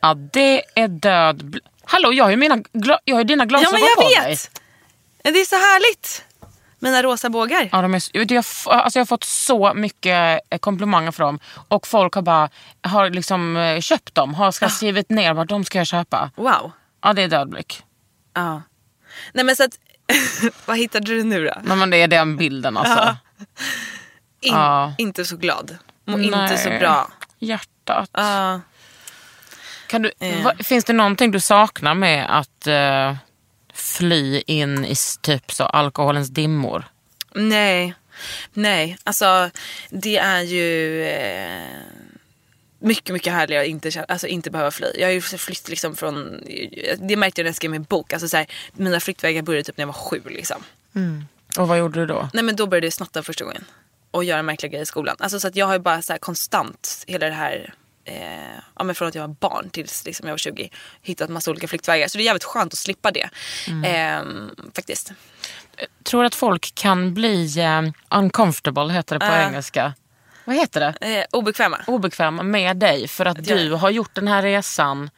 [0.00, 1.58] Ja, det är död...
[1.84, 2.62] Hallå, jag har ju, mina
[3.04, 4.30] jag har dina Ja glasögon men på jag mig.
[4.30, 4.60] vet!
[5.34, 6.24] Det är så härligt.
[6.82, 7.68] Mina rosa bågar.
[7.72, 11.10] Ja, de är, jag, vet, jag, f- alltså jag har fått så mycket eh, komplimanger
[11.10, 11.38] för dem.
[11.68, 12.48] Och folk har bara
[12.82, 14.34] har liksom eh, köpt dem.
[14.34, 16.30] Har ska skrivit ner vad de ska jag köpa.
[16.36, 16.72] Wow.
[17.02, 17.82] Ja, det är dödblick.
[18.34, 18.62] Ja.
[19.32, 19.78] Nej men så att,
[20.66, 21.54] vad hittade du nu då?
[21.64, 23.16] Men, men det är den bilden alltså.
[24.40, 24.94] In, Ja.
[24.98, 25.76] Inte så glad.
[26.08, 26.58] Inte Nej.
[26.58, 27.10] så bra.
[27.38, 28.10] Hjärtat.
[28.12, 28.60] Ja.
[29.86, 30.44] Kan du, Eh.
[30.44, 33.16] va, finns det någonting du saknar med att eh,
[33.82, 36.84] fly in i typ så alkoholens dimmor?
[37.34, 37.94] Nej.
[38.52, 39.50] Nej, alltså
[39.90, 41.62] det är ju eh,
[42.78, 44.86] mycket, mycket härligare att inte, alltså, inte behöva fly.
[44.98, 46.40] Jag har ju flytt liksom från,
[46.98, 48.12] det märkte jag när jag skrev min bok.
[48.12, 50.20] Alltså, så här, mina flyktvägar började typ när jag var sju.
[50.26, 50.64] Liksom.
[51.58, 52.28] Och vad gjorde du då?
[52.32, 53.64] Nej men då började jag snatta första gången.
[54.10, 55.16] Och göra märkliga grejer i skolan.
[55.18, 57.74] Alltså, så att jag har ju bara så här konstant hela det här
[58.04, 60.70] Eh, ja, men från att jag var barn tills liksom, jag var 20
[61.02, 62.08] hittat massa olika flyktvägar.
[62.08, 63.28] Så det är jävligt skönt att slippa det.
[63.86, 64.22] Eh,
[64.76, 65.12] faktiskt.
[66.04, 67.82] Tror att folk kan bli eh,
[68.18, 69.46] uncomfortable, heter det på Äh.
[69.46, 69.92] engelska.
[70.44, 71.16] Vad heter det?
[71.18, 71.78] Eh, obekväma.
[71.86, 75.10] Obekväma med dig för att jag- du har gjort den här resan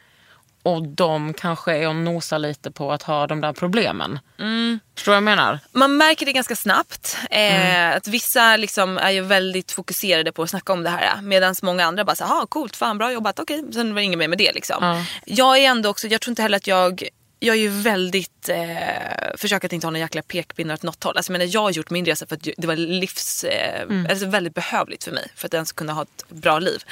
[0.65, 4.19] och de kanske är och nosar lite på att ha de där problemen.
[4.39, 4.79] Mm.
[4.95, 5.59] Förstår du vad jag menar?
[5.71, 7.17] Man märker det ganska snabbt.
[7.31, 7.97] Eh, Mm.
[7.97, 11.21] Att vissa liksom är ju väldigt fokuserade på att snacka om det här.
[11.21, 13.63] Medan många andra bara såhär, coolt, fan bra jobbat, okej.
[13.73, 14.77] Sen var det inget mer med det liksom.
[14.81, 15.05] Ja.
[15.25, 17.03] Jag är ändå också, jag tror inte heller att jag
[17.39, 21.17] jag är ju väldigt, eh, försöker att inte ha några jäkla pekpinnar åt något håll.
[21.17, 24.07] Alltså, jag, menar, jag har gjort min resa för att det var livs, eh, Mm.
[24.09, 25.27] alltså väldigt behövligt för mig.
[25.35, 26.83] För att ens kunna ha ett bra liv.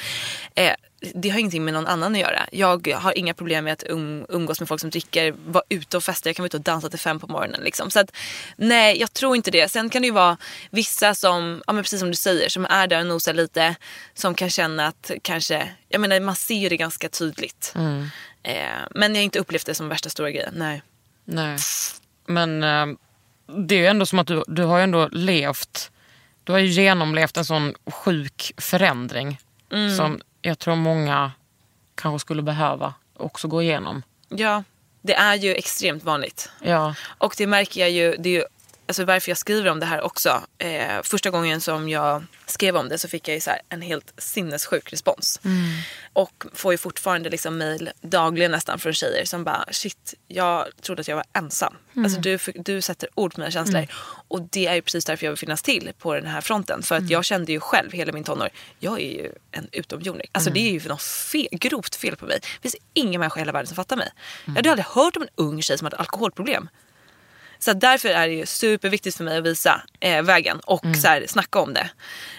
[0.54, 0.72] Eh,
[1.14, 2.46] det har ingenting med någon annan att göra.
[2.52, 6.04] Jag har inga problem med att um, umgås med folk som dricker, vara ute och
[6.04, 6.28] festa.
[6.28, 7.60] Jag kan vara ute och dansa till fem på morgonen.
[7.60, 7.90] Liksom.
[7.90, 8.10] Så att,
[8.56, 9.70] nej, jag tror inte det.
[9.70, 10.36] Sen kan det ju vara
[10.70, 13.74] vissa som, ja, men precis som du säger, som är där och nosar lite.
[14.14, 17.72] Som kan känna att kanske, jag menar man ser ju det ganska tydligt.
[18.42, 18.54] Eh,
[18.90, 20.54] men jag har inte upplevt det som värsta stora grejen.
[20.56, 20.82] Nej.
[21.24, 21.58] Nej.
[22.26, 22.86] Men eh,
[23.66, 25.90] det är ju ändå som att du, du har ju ändå levt,
[26.44, 29.38] du har ju genomlevt en sån sjuk förändring
[29.72, 29.96] Mm.
[29.96, 31.32] som jag tror många
[31.94, 34.02] kanske skulle behöva också gå igenom.
[34.28, 34.64] Ja,
[35.02, 36.50] det är ju extremt vanligt.
[36.60, 36.94] Ja.
[37.18, 38.44] Och det märker jag ju, det är ju
[38.86, 40.42] alltså varför jag skriver om det här också.
[40.58, 44.12] Eh, första gången som jag skrev om det så fick jag ju så en helt
[44.18, 45.40] sinnessjuk respons.
[46.12, 51.00] Och får ju fortfarande liksom mail dagligen nästan från tjejer som bara shit, jag trodde
[51.00, 51.74] att jag var ensam.
[52.04, 53.86] Alltså du, du sätter ord på mina känslor.
[54.28, 56.82] Och det är ju precis därför jag vill finnas till på den här fronten.
[56.82, 60.26] För att jag kände ju själv hela min tonår, jag är ju en utomjording.
[60.32, 62.38] Alltså det är ju något fel, grovt fel på mig.
[62.42, 64.08] Det finns ingen människa i hela världen som fattar mig.
[64.44, 66.68] Jag hade aldrig hört om en ung tjej som hade alkoholproblem.
[67.64, 71.24] Så därför är det ju superviktigt för mig att visa eh, vägen och så här,
[71.28, 71.90] snacka om det.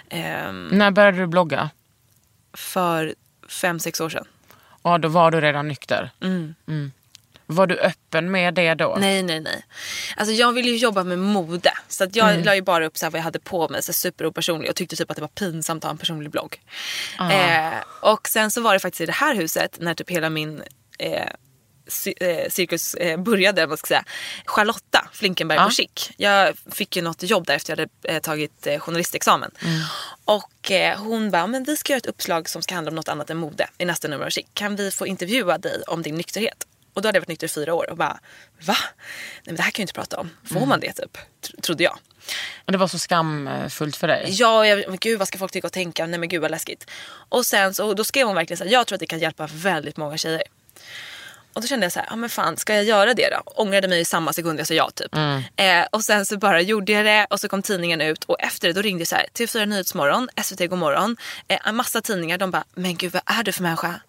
[0.09, 1.69] Ehm, När började du blogga?
[2.53, 3.15] för
[3.49, 4.26] fem, sex år sedan.
[4.84, 6.11] Ja, då var du redan nykter.
[6.21, 6.91] Mm.
[7.45, 8.97] Var du öppen med det då?
[8.99, 9.65] Nej, nej, nej.
[10.17, 11.73] Alltså jag ville ju jobba med mode.
[11.88, 14.69] Så att jag la ju bara upp så vad jag hade på mig, så superopersonlig
[14.69, 16.61] och tyckte typ att det var pinsamt att ha en personlig blogg.
[17.19, 20.61] Eh, och sen så var det faktiskt i det här huset när typ hela min
[20.99, 21.28] eh, eh,
[22.49, 24.13] cirkus eh, började, vad ska jag säga.
[24.45, 25.65] Charlotta Flinkenberg Ja.
[25.65, 26.11] på Chic.
[26.17, 29.51] Jag fick ju något jobb där efter jag hade eh, tagit eh, journalistexamen.
[30.25, 33.09] Och eh, hon bara, men vi ska göra ett uppslag som ska handla om något
[33.09, 34.45] annat än mode i nästa nummer av Chic.
[34.53, 36.67] Kan vi få intervjua dig om din nykterhet?
[36.93, 38.19] Och då hade jag varit nykter i fyra år och bara,
[38.65, 38.77] va?
[38.77, 40.29] Nej men det här kan jag inte prata om.
[40.53, 41.17] Får man det typ?
[41.41, 41.97] Tr- trodde jag.
[42.65, 44.25] Och Det var så skamfullt för dig?
[44.29, 46.05] Ja, jag, men gud vad ska folk tycka och tänka?
[46.05, 46.91] Nej men gud vad läskigt.
[47.29, 49.49] Och sen så då skrev hon verkligen så här, jag tror att det kan hjälpa
[49.53, 50.43] väldigt många tjejer.
[51.56, 53.41] Och då kände jag så här, ja men fan ska jag göra det då?
[53.45, 55.16] Ångrade mig i samma sekund jag sa ja typ.
[55.56, 58.68] Eh, och sen så bara gjorde jag det och så kom tidningen ut och efter
[58.68, 62.38] det då ringde så här TV4 Nyhetsmorgon, SVT Godmorgon, eh, en massa tidningar.
[62.38, 63.99] De bara, men gud vad är du för människa?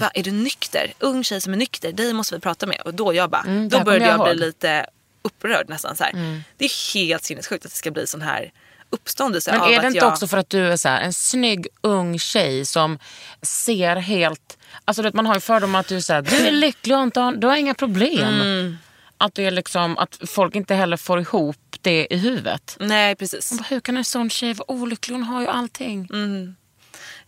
[0.00, 0.92] Va, är du nykter?
[0.98, 2.80] Ung tjej som är nykter, dig måste vi prata med.
[2.80, 4.86] Och då jag bara, det då började jag, jag bli lite
[5.22, 6.42] upprörd nästan så här.
[6.56, 8.52] Det är helt sinnessjukt att det ska bli sån här
[8.94, 10.08] uppståndelse Men är det inte jag...
[10.08, 12.98] också för att du är så här, en snygg ung tjej som
[13.42, 14.58] ser helt...
[14.84, 16.96] Alltså du vet, man har ju fördomar att du är så här, du är lycklig
[16.96, 18.40] och inte har, du har inga problem.
[18.40, 18.76] Mm.
[19.18, 22.76] Att, du är liksom, att folk inte heller får ihop det i huvudet.
[22.80, 23.50] Nej precis.
[23.58, 25.14] Bara, Hur kan en sån tjej vara olycklig?
[25.14, 26.08] Hon har ju allting.
[26.12, 26.56] Mm.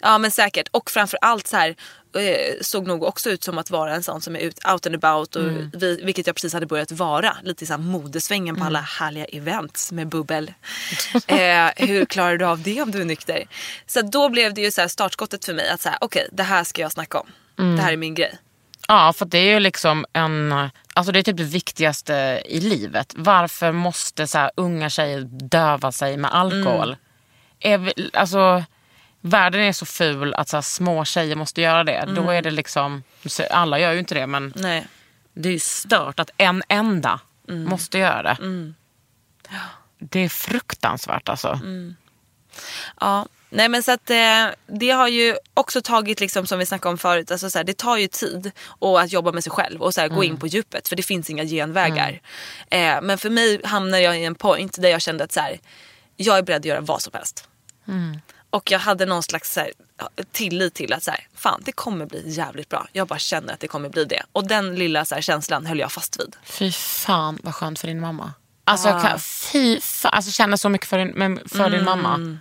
[0.01, 0.69] Ja men säkert.
[0.71, 1.69] Och framför allt så här
[2.17, 5.05] eh, såg nog också ut som att vara en sån som är ut, out and
[5.05, 5.37] about.
[5.37, 5.71] Och Mm.
[5.75, 7.37] vi, vilket jag precis hade börjat vara.
[7.43, 8.67] Lite i så modesvängen på Mm.
[8.67, 10.53] alla härliga events med bubbel.
[11.27, 13.45] eh, hur klarar du av det om du är nykter?
[13.87, 15.69] Så då blev det ju så här startskottet för mig.
[15.69, 17.27] Att så här, okej det här ska jag snacka om.
[17.59, 17.77] Mm.
[17.77, 18.39] Det här är min grej.
[18.89, 20.53] Ja, för det är ju liksom en...
[20.95, 23.13] Alltså det är typ det viktigaste i livet.
[23.17, 26.89] Varför måste så här unga tjejer döva sig med alkohol?
[26.89, 26.97] Mm.
[27.61, 28.65] Är vi, alltså,
[29.21, 32.05] världen är så ful att så här, små tjejer måste göra det.
[32.07, 32.29] Då Mm.
[32.29, 33.03] är det liksom...
[33.51, 34.87] Alla gör ju inte det, men Nej.
[35.35, 37.65] det är ju stört att en enda Mm.
[37.65, 38.73] måste göra det.
[39.99, 41.49] Det är fruktansvärt alltså.
[41.49, 41.97] Mm.
[43.01, 43.27] Ja,
[43.57, 46.99] nej men så att eh, det har ju också tagit liksom som vi snackade om
[46.99, 49.95] förut, alltså så här, det tar ju tid och att jobba med sig själv och
[49.95, 52.21] så här, gå in på djupet för det finns inga genvägar.
[52.71, 55.61] Eh, men för mig hamnade jag i en point där jag kände att så här,
[56.17, 57.49] jag är beredd att göra vad som helst.
[58.51, 59.71] Och jag hade någon slags så här,
[60.33, 62.87] tillit till att så här, fan det kommer bli jävligt bra.
[62.93, 64.23] Jag bara känner att det kommer bli det.
[64.33, 66.37] Och den lilla så här, känslan höll jag fast vid.
[66.45, 68.33] Fy fan vad skönt för din mamma.
[68.65, 72.39] Alltså, kan, fy fa- alltså känner så mycket för din, för din mamma.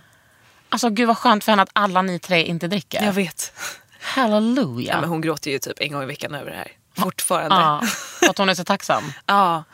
[0.76, 3.04] Alltså gud vad skönt för henne att alla ni tre inte dricker.
[3.04, 3.52] Jag vet.
[4.00, 4.92] Halleluja.
[4.92, 6.72] Ja, men hon gråter ju typ en gång i veckan över det här.
[6.98, 7.56] Fortfarande.
[7.56, 7.80] Ja,
[8.20, 9.12] för att hon är så tacksam.
[9.26, 9.64] Ja.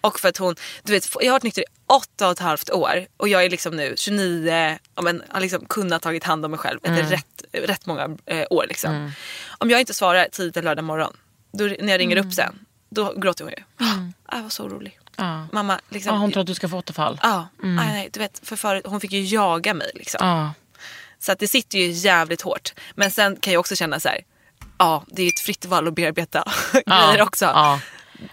[0.00, 2.70] Och för att hon, du vet, jag har varit nykter i åtta och ett halvt
[2.70, 6.50] år och jag är liksom nu 29, ja, men, har liksom kunnat tagit hand om
[6.50, 7.00] mig själv Mm.
[7.00, 8.64] efter rätt, rätt många eh, år.
[8.68, 9.12] Liksom.
[9.58, 11.16] Om jag inte svarar tidigt en lördag morgon,
[11.52, 12.58] då, när jag ringer upp sen,
[12.90, 13.86] då gråter hon ju.
[13.86, 14.12] Mm.
[14.32, 14.98] Jag var så orolig.
[15.18, 15.46] Ja.
[15.52, 17.20] Mamma, liksom, Ja, hon tror att du ska få återfall.
[17.22, 19.90] Ja, nej, nej, du vet, för förut, hon fick ju jaga mig.
[19.94, 20.26] Liksom.
[20.26, 20.52] Ja.
[21.18, 22.72] Så att det sitter ju jävligt hårt.
[22.94, 24.18] Men sen kan jag också känna så här,
[24.78, 27.44] ja det är ett fritt val att bearbeta grejer också.
[27.44, 27.80] Ja.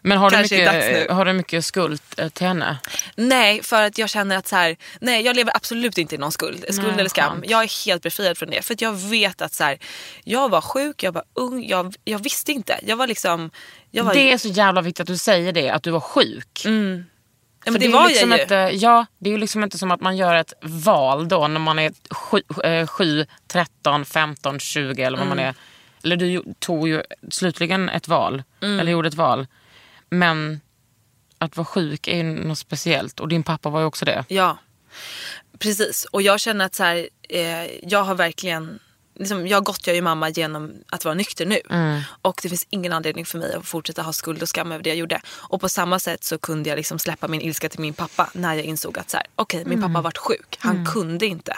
[0.01, 2.77] Men har du, Kanske dags mycket, har du mycket skuld eh, till henne?
[3.15, 6.31] Nej, för att jag känner att så här, nej jag lever absolut inte i någon
[6.31, 7.33] skuld, skuld Nej, eller skam.
[7.33, 7.49] skönt.
[7.49, 8.61] Jag är helt befriad från det.
[8.61, 9.77] För att jag vet att så här,
[10.23, 12.79] jag var sjuk, jag var ung, jag, jag visste inte.
[12.83, 13.51] Jag var liksom...
[14.03, 16.61] Var, Det är så jävla viktigt att du säger det, att du var sjuk.
[16.65, 17.05] men
[17.65, 18.43] För det, är var liksom jag ju.
[18.43, 21.59] Inte, ja, det är ju liksom inte som att man gör ett val då när
[21.59, 25.49] man är 7, 13, 15, 20 eller vad man Mm.
[25.49, 25.55] är.
[26.03, 28.79] Eller du tog ju slutligen ett val, Mm.
[28.79, 29.47] eller gjorde ett val.
[30.09, 30.61] Men
[31.37, 34.25] att vara sjuk är ju något speciellt och din pappa var ju också det.
[34.27, 34.57] Ja,
[35.59, 36.05] precis.
[36.05, 38.79] Och jag känner att så här, eh, jag har verkligen...
[39.15, 41.59] Liksom, jag gottgör ju mamma genom att vara nykter nu.
[42.21, 44.89] Och det finns ingen anledning för mig att fortsätta ha skuld och skam över det
[44.89, 45.21] jag gjorde.
[45.27, 48.53] Och på samma sätt så kunde jag liksom släppa min ilska till min pappa när
[48.55, 50.57] jag insåg att så här, okej, min pappa har varit sjuk.
[50.59, 51.57] Han kunde inte.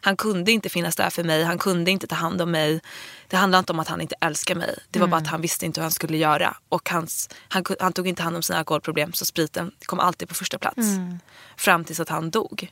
[0.00, 2.80] Han kunde inte finnas där för mig, han kunde inte ta hand om mig.
[3.28, 4.78] Det handlade inte om att han inte älskar mig.
[4.90, 6.56] Det var bara att han visste inte hur han skulle göra.
[6.68, 10.34] Och hans, han, han tog inte hand om sina alkoholproblem så spriten kom alltid på
[10.34, 10.76] första plats.
[11.56, 12.70] Fram tills att han dog.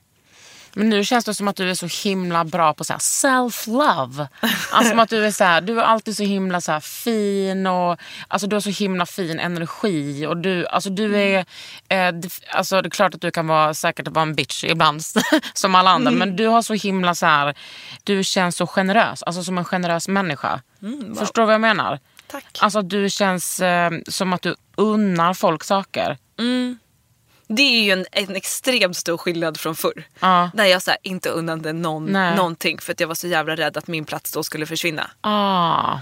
[0.78, 4.28] Men nu känns det som att du är så himla bra på så här self-love.
[4.70, 7.98] Alltså som att du är så här, du är alltid så himla så fin och
[8.28, 11.44] alltså du har så himla fin energi och du, alltså du är,
[11.88, 12.14] eh,
[12.50, 15.02] alltså det är klart att du kan vara säkert vara en bitch ibland
[15.54, 17.54] som alla andra men du har så himla så här,
[18.04, 20.60] du känns så generös, alltså som en generös människa.
[21.18, 22.00] Förstår du vad jag menar?
[22.26, 22.58] Tack.
[22.60, 26.18] Alltså du känns eh, som att du unnar folk saker.
[27.48, 30.04] Det är ju en, en extremt stor skillnad från förr.
[30.20, 30.50] Ja.
[30.54, 32.36] När jag så här, inte unnade någon, Nej.
[32.36, 35.10] någonting för att jag var så jävla rädd att min plats då skulle försvinna.
[35.20, 35.98] Ah.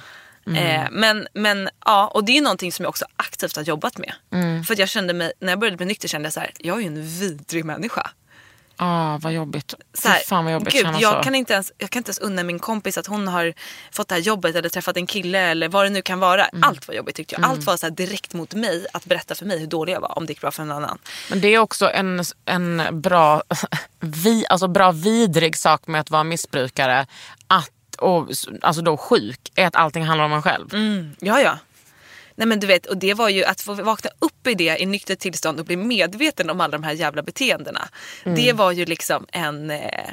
[0.46, 4.12] Eh, men, men ja, och det är någonting som jag också aktivt har jobbat med.
[4.32, 4.64] Mm.
[4.64, 6.80] För jag kände mig, när jag började bli nykter kände jag så här, jag är
[6.80, 8.10] ju en vidrig människa.
[8.76, 9.74] Ah, vad jobbigt.
[9.94, 11.22] Så här, fan vad jobbigt gud, jag, så.
[11.22, 13.54] kan inte ens, jag kan inte ens unna min kompis att hon har
[13.90, 16.44] fått det här jobbet eller träffat en kille eller vad det nu kan vara.
[16.44, 16.62] Mm.
[16.62, 17.44] Allt var jobbigt tyckte jag.
[17.44, 20.26] Allt var så direkt mot mig att berätta för mig hur dålig jag var om
[20.26, 20.98] det gick bra för en annan.
[21.30, 23.42] Men det är också en, en bra,
[24.00, 27.06] vi, alltså bra vidrig sak med att vara missbrukare.
[27.46, 28.28] Att, och,
[28.62, 30.68] alltså då sjuk, är att allting handlar om en själv.
[31.20, 31.58] Ja, ja.
[32.36, 34.86] Nej men du vet, och det var ju att få vakna upp i det i
[34.86, 37.88] nyktert tillstånd och bli medveten om alla de här jävla beteendena.
[38.24, 39.70] Det var ju liksom en...
[39.70, 40.10] Eh,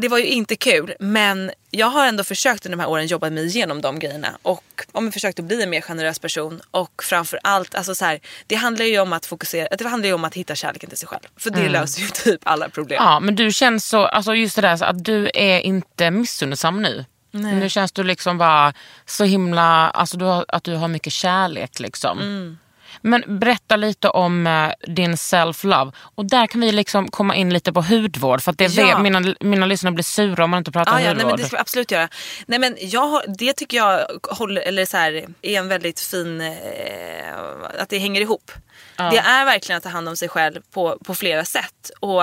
[0.00, 3.30] det var ju inte kul men jag har ändå försökt under de här åren jobba
[3.30, 7.02] mig igenom de grejerna och ja, men försökt att bli en mer generös person och
[7.02, 10.24] framför allt, alltså så här, det handlar ju om att fokusera, det handlar ju om
[10.24, 11.22] att hitta kärleken till sig själv.
[11.36, 13.02] För det löser ju typ alla problem.
[13.02, 17.04] Ja, men du känns så, alltså just det där att du är inte missunnsam nu.
[17.42, 18.72] Nu känns du liksom bara
[19.06, 22.18] så himla, alltså du har, att du har mycket kärlek liksom.
[22.20, 22.58] Mm.
[23.00, 25.92] Men berätta lite om eh, din self-love.
[25.98, 28.42] Och där kan vi liksom komma in lite på hudvård.
[28.42, 28.86] För att det Ja.
[28.86, 31.26] vet, mina, mina lyssnare blir sura om man inte pratar Ah, om ja, hudvård.
[31.26, 32.08] nej, men det ska vi absolut göra.
[32.46, 35.12] Nej, men jag det tycker jag håller, eller så här,
[35.42, 36.40] är en väldigt fin...
[36.40, 38.52] Eh, att det hänger ihop.
[38.96, 41.90] Det är verkligen att ta hand om sig själv på, på flera sätt.
[42.00, 42.22] Och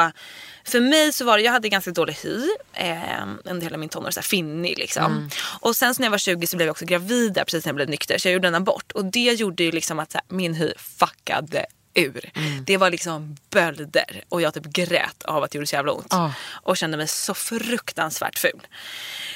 [0.63, 2.97] för mig så var det, jag hade ganska dålig hy eh,
[3.43, 5.29] under hela min tonår, så här finnig liksom.
[5.59, 7.69] Och sen så när jag var 20 så blev jag också gravid där precis när
[7.69, 8.91] jag blev nykter så jag gjorde en abort.
[8.91, 12.31] Och det gjorde ju liksom att så här, min hy fuckade ur.
[12.65, 16.13] Det var liksom bölder och jag typ grät av att det gjorde så jävla ont.
[16.13, 16.31] Ah.
[16.51, 18.67] Och kände mig så fruktansvärt ful.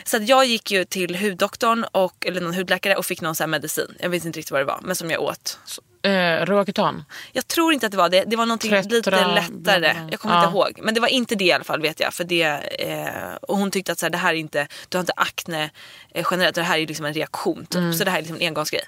[0.03, 3.95] Så jag gick ju till huddoktorn och, eller någon hudläkare och fick någon så medicin.
[3.99, 5.59] Jag vet inte riktigt vad det var men som jag åt.
[6.01, 7.03] Eh, Roaketan.
[7.31, 8.23] Jag tror inte att det var det.
[8.27, 10.07] Det var Tröttra, lite lättare.
[10.11, 10.43] Jag kommer Ja.
[10.45, 10.79] inte ihåg.
[10.83, 12.13] Men det var inte det i alla fall vet jag.
[12.13, 12.43] För det,
[12.79, 15.69] eh, och hon tyckte att så här, det här är inte, du har inte akne
[16.13, 16.55] eh, generellt.
[16.55, 17.75] Det här är liksom en reaktion typ.
[17.75, 17.93] Mm.
[17.93, 18.83] Så det här är liksom en engångsgrej.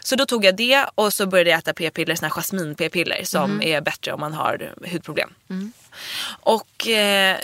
[0.00, 3.44] Så då tog jag det och så började jag äta p-piller, såna här jasmin-p-piller som
[3.50, 3.62] Mm.
[3.62, 5.30] är bättre om man har hudproblem.
[6.40, 7.36] Och eh,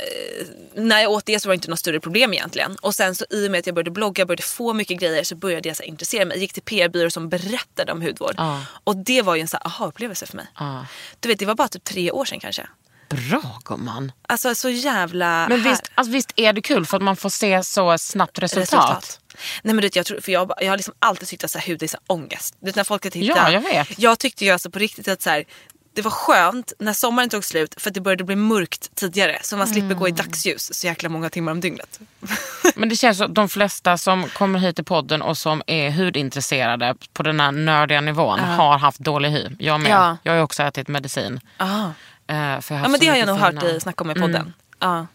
[0.74, 2.76] när jag åt det så var det inte något större problem egentligen.
[2.76, 5.36] Och sen så i och med att jag började blogga, började få mycket grejer så
[5.36, 6.36] började jag så intressera mig.
[6.36, 8.34] Jag gick till PR-byråer som berättade om hudvård.
[8.36, 8.60] Ja.
[8.84, 10.46] Och det var ju en så aha-upplevelse för mig.
[10.58, 10.86] Ja.
[11.20, 12.66] Du vet det var bara typ tre år sedan kanske.
[13.10, 14.12] Bra gumman.
[14.28, 17.62] Alltså så jävla Men visst, alltså, visst är det kul för att man får se
[17.62, 19.20] så snabbt resultat.
[19.62, 21.58] Nej men du vet, jag, tror, för jag, jag har liksom alltid tyckt att så
[21.58, 22.56] här, hud är så här, ångest.
[22.60, 23.36] Du vet när folk har tittat.
[23.36, 23.98] Ja, jag vet.
[23.98, 25.44] Jag tyckte ju alltså på riktigt att så här,
[25.92, 29.38] det var skönt när sommaren tog slut för att det började bli mörkt tidigare.
[29.42, 30.16] Så man slipper gå i Mm.
[30.26, 32.00] dagsljus så jäkla många timmar om dygnet.
[32.74, 35.90] Men det känns som att de flesta som kommer hit till podden och som är
[35.90, 39.48] hudintresserade på den här nördiga nivån har haft dålig hy.
[39.58, 39.92] Jag med.
[39.92, 40.16] Ja.
[40.22, 41.40] Jag har också ätit medicin.
[41.58, 43.64] Jag haft Ja men det har jag nog hört Mm.
[43.64, 44.52] dig snacka om i podden.
[44.78, 45.06] Ja.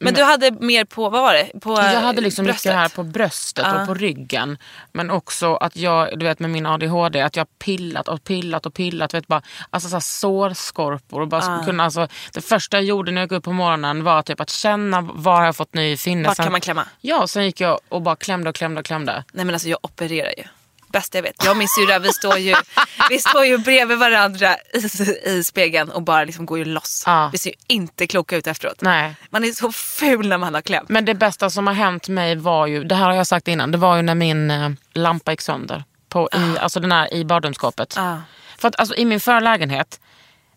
[0.00, 1.60] Men du hade mer på, vad var det?
[1.60, 2.64] På Jag hade liksom bröstet?
[2.64, 3.80] mycket här på bröstet Ja.
[3.80, 4.58] och på ryggen.
[4.92, 8.74] Men också att jag, du vet med min ADHD, att jag pillat och pillat och
[8.74, 9.14] pillat.
[9.14, 11.20] Vet, bara, alltså så här sårskorpor.
[11.20, 14.22] Och bara kunna, alltså, det första jag gjorde när jag gick upp på morgonen var
[14.22, 16.34] typ att känna var jag fått ny finne.
[16.34, 16.84] Sen- kan man klämma?
[17.00, 19.24] Ja, sen gick jag och bara klämde och klämde och klämde.
[19.32, 20.44] Nej men alltså jag opererar ju.
[20.88, 21.44] Bästa jag vet.
[21.44, 22.54] Jag och min syrra vi står ju,
[23.10, 27.02] vi står ju bredvid varandra i, i spegeln och bara liksom går ju loss.
[27.06, 27.28] Ja.
[27.32, 28.80] Vi ser ju inte kloka ut efteråt.
[28.80, 29.14] Nej.
[29.30, 30.88] Man är så ful när man har klämt.
[30.88, 33.72] Men det bästa som har hänt mig var ju, det här har jag sagt innan,
[33.72, 35.84] det var ju när min eh, lampa gick sönder.
[36.08, 37.94] På, i, alltså den här i badrumsskåpet.
[37.98, 38.16] Ah.
[38.58, 40.00] För att alltså, i min förra lägenhet,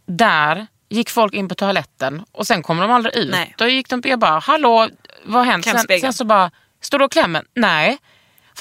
[0.05, 3.31] där gick folk in på toaletten och sen kom de aldrig ut.
[3.31, 3.55] Nej.
[3.57, 4.89] Då gick de, jag bara, hallå,
[5.23, 5.65] vad har hänt?
[5.65, 6.51] Sen, sen så bara,
[6.81, 7.43] står du och klämmer?
[7.53, 7.97] Nej.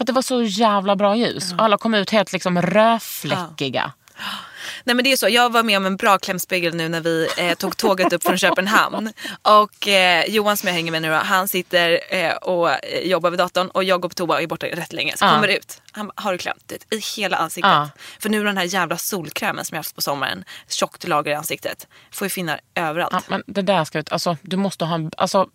[0.00, 1.52] För att det var så jävla bra ljus.
[1.52, 3.92] Och alla kom ut helt liksom rödfläckiga.
[4.84, 7.28] Nej men det är så, jag var med om en bra klämspegel nu när vi
[7.36, 9.12] eh, tog tåget upp från Köpenhamn.
[9.42, 12.70] Och eh, Johan som jag hänger med nu då, han sitter eh, och
[13.02, 15.16] jobbar vid datorn och jag går på toa och är borta rätt länge.
[15.16, 15.34] Så Ja.
[15.34, 17.70] kommer ut, han har du klämt det i hela ansiktet?
[17.70, 17.90] Ja.
[18.18, 21.86] För nu den här jävla solkrämen som jag haft på sommaren, tjockt lager i ansiktet,
[22.10, 23.12] får ju finnar överallt.
[23.12, 25.46] Ja, men det där ska ut, alltså du måste ha en, alltså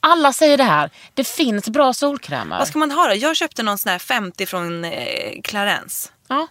[0.00, 2.58] alla säger det här, det finns bra solkrämer.
[2.58, 3.14] Vad ska man ha då?
[3.14, 6.10] Jag köpte någon sån här 50 från eh, Clarence.
[6.28, 6.46] Ja,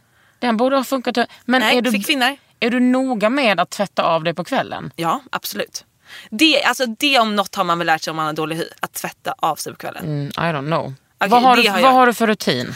[0.47, 1.17] den borde ha funkat.
[1.45, 2.37] Men Nej, är, du, fick finnar.
[2.59, 4.91] är du noga med att tvätta av det på kvällen?
[4.95, 5.85] Ja, absolut.
[6.29, 8.65] Det, alltså det om något har man väl lärt sig om man har dålig hy.
[8.79, 10.03] Att tvätta av sig på kvällen.
[10.03, 10.93] Mm, I don't know.
[11.17, 12.75] Okej, vad har, du, har vad har du för rutin?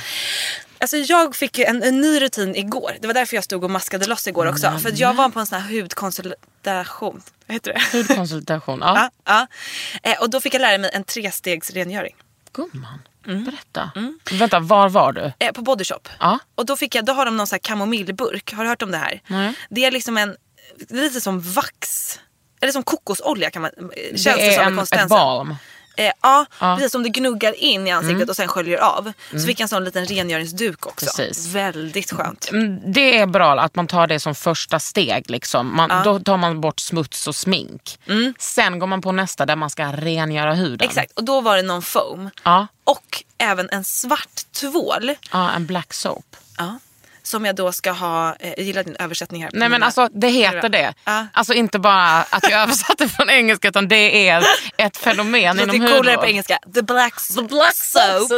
[0.79, 2.91] Alltså jag fick en, en ny rutin igår.
[3.01, 4.71] Det var därför jag stod och maskade loss igår också.
[4.71, 7.21] För att jag var på en sån här hudkonsultation.
[7.47, 7.97] Vad heter det?
[7.97, 8.79] Hudkonsultation.
[8.81, 9.09] Ja.
[9.25, 9.47] ja,
[10.03, 10.11] ja.
[10.11, 12.15] Eh, och då fick jag lära mig en trestegsrengöring.
[12.57, 13.43] Gumman, Mm.
[13.43, 13.91] berätta.
[14.31, 15.31] Vänta, var var du?
[15.39, 15.99] Eh, på Body Shop.
[16.19, 16.39] Ja.
[16.55, 18.53] Och då, fick jag, då har de någon sån här kamomillburk.
[18.53, 19.21] Har du hört om det här?
[19.27, 19.53] Nej.
[19.69, 20.35] Det är liksom en,
[20.89, 22.19] lite som vax.
[22.61, 25.55] Eller som kokosolja kan man, eh, känns det, det är som en, ett balm.
[25.97, 26.75] Eh, ja, Ja.
[26.75, 29.11] precis som det gnuggar in i ansiktet och sen sköljer av.
[29.31, 31.05] Så fick jag en sån liten rengöringsduk också.
[31.05, 31.45] Precis.
[31.47, 32.49] Väldigt skönt.
[32.51, 35.29] Mm, Det är bra att man tar det som första steg.
[35.29, 35.75] Liksom.
[35.75, 37.99] Man, Då tar man bort smuts och smink.
[38.39, 40.75] Sen går man på nästa där man ska rengöra huden.
[40.75, 40.89] Mm.
[40.89, 42.29] Exakt, och då var det någon foam.
[42.43, 45.11] Ja, Och även en svart tvål.
[45.31, 46.35] ja en black soap.
[46.57, 46.79] Ja.
[47.27, 49.51] Som jag då ska ha, eh, jag gillar din översättning här.
[49.53, 50.93] Nej men alltså det heter det.
[51.03, 51.27] Ja.
[51.33, 54.43] Alltså inte bara att jag översatte från engelska utan det är
[54.77, 56.19] ett fenomen inom det är coolare hudvård.
[56.19, 56.59] på engelska.
[56.75, 58.31] The black, the black soap.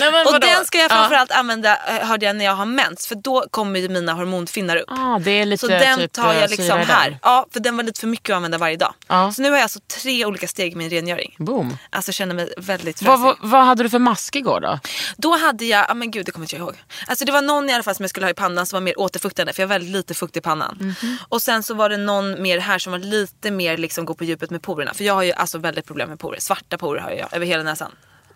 [0.00, 0.46] Nej, men Och vadå?
[0.46, 0.96] den ska jag Ja.
[0.96, 3.06] framförallt använda eh, hörde jag när jag har mens.
[3.06, 4.84] För då kommer ju mina hormonfinnar upp.
[4.90, 7.10] Ah, det är lite Så den typ, tar eh, jag syra liksom här.
[7.10, 7.18] den.
[7.22, 8.94] Ja, för den var lite för mycket att använda varje dag.
[9.08, 9.32] Ja.
[9.32, 11.34] Så nu har jag alltså tre olika steg i min rengöring.
[11.38, 11.76] Boom.
[11.90, 13.38] Alltså känner mig väldigt Vad, fräsig.
[13.40, 14.78] vad, vad hade du för mask igår då?
[15.16, 16.74] Då hade jag, ja men gud det kommer inte jag ihåg.
[17.06, 18.82] Alltså det var någon i alla fall som jag skulle ha i pannan som var
[18.82, 20.76] mer återfuktande för jag har väldigt lite fukt i pannan.
[20.80, 21.16] Mhm.
[21.28, 24.24] Och sen så var det någon mer här som var lite mer liksom gå på
[24.24, 24.94] djupet med porerna.
[24.94, 26.40] För jag har ju alltså väldigt problem med porer.
[26.40, 27.92] Svarta porer har jag över hela näsan.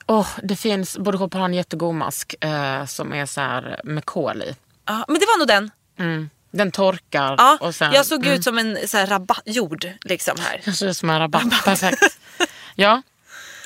[0.07, 4.05] Oh, det finns, borde gå på en jättegod mask eh, som är så här med
[4.05, 4.57] kol i.
[4.85, 5.71] Ja, men det var nog den.
[5.99, 6.31] Mm.
[6.51, 7.93] Den torkar Ja, och sen...
[7.93, 10.61] jag såg ut som en så här rabatt, jord liksom här.
[10.65, 11.65] Jag ser ut som en rabatt.
[11.65, 12.03] Perfekt.
[12.75, 13.03] Ja,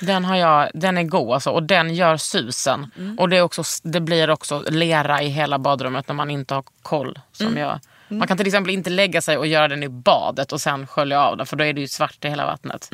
[0.07, 2.91] den, har jag, den är god alltså, och den gör susen.
[2.99, 3.19] Mm.
[3.19, 6.65] Och det, är också, det blir också lera i hela badrummet när man inte har
[6.83, 7.19] koll.
[7.33, 7.59] Som Mm.
[7.59, 7.81] jag.
[8.09, 11.21] Man kan till exempel inte lägga sig och göra den i badet och sen skölja
[11.23, 12.91] av den för då är det ju svart i hela vattnet.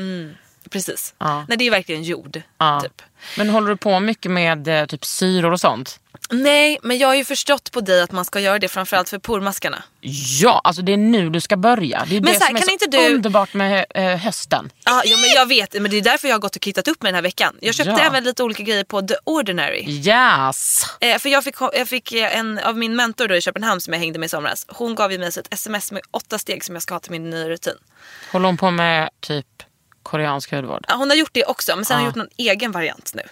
[0.71, 1.15] Precis.
[1.19, 1.45] Ja.
[1.49, 2.43] Nej det är verkligen jord.
[2.59, 2.81] Ja.
[2.81, 3.03] Typ.
[3.39, 6.01] Men håller du på mycket med eh, typ syror och sånt?
[6.33, 9.19] Nej men jag har ju förstått på dig att man ska göra det framförallt för
[9.19, 9.83] pormaskarna.
[10.41, 12.05] Ja, alltså det är nu du ska börja.
[12.09, 14.71] Det är Men det så här, som är så inte du- underbart med eh, hösten.
[14.85, 17.03] Ja, ja men jag vet, men det är därför jag har gått och kittat upp
[17.03, 17.57] mig den här veckan.
[17.61, 17.99] Jag köpte Ja.
[18.01, 19.85] även lite olika grejer på The Ordinary.
[19.89, 20.83] Yes!
[21.01, 23.93] Eh, för jag fick, jag fick eh, en av min mentor då i Köpenhamn som
[23.93, 24.67] jag hängde med i somras.
[24.69, 27.31] Hon gav ju mig ett sms med åtta steg som jag ska ha till min
[27.31, 27.75] nya rutin.
[28.33, 29.47] Håller hon på med typ
[30.03, 30.85] koreansk hudvård?
[30.89, 32.05] Ja, hon har gjort det också men sen har Ja.
[32.05, 33.23] hon gjort någon egen variant nu.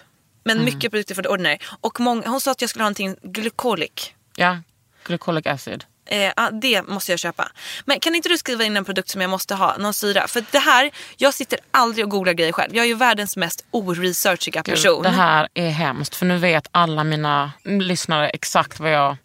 [0.43, 1.57] Men mycket produkter för The Ordinary.
[1.81, 4.13] Och många, hon sa att jag skulle ha någonting glykolic.
[4.35, 4.57] Ja,
[5.03, 5.83] glycolic acid.
[6.05, 7.51] Eh, ja, det måste jag köpa.
[7.85, 9.77] Men kan inte du skriva in en produkt som jag måste ha?
[9.77, 10.27] Någon syra?
[10.27, 12.75] För det här, jag sitter aldrig och googlar grejer själv.
[12.75, 15.03] Jag är ju världens mest oresearchiga person.
[15.03, 19.17] Det här är hemskt för nu vet alla mina lyssnare exakt vad jag,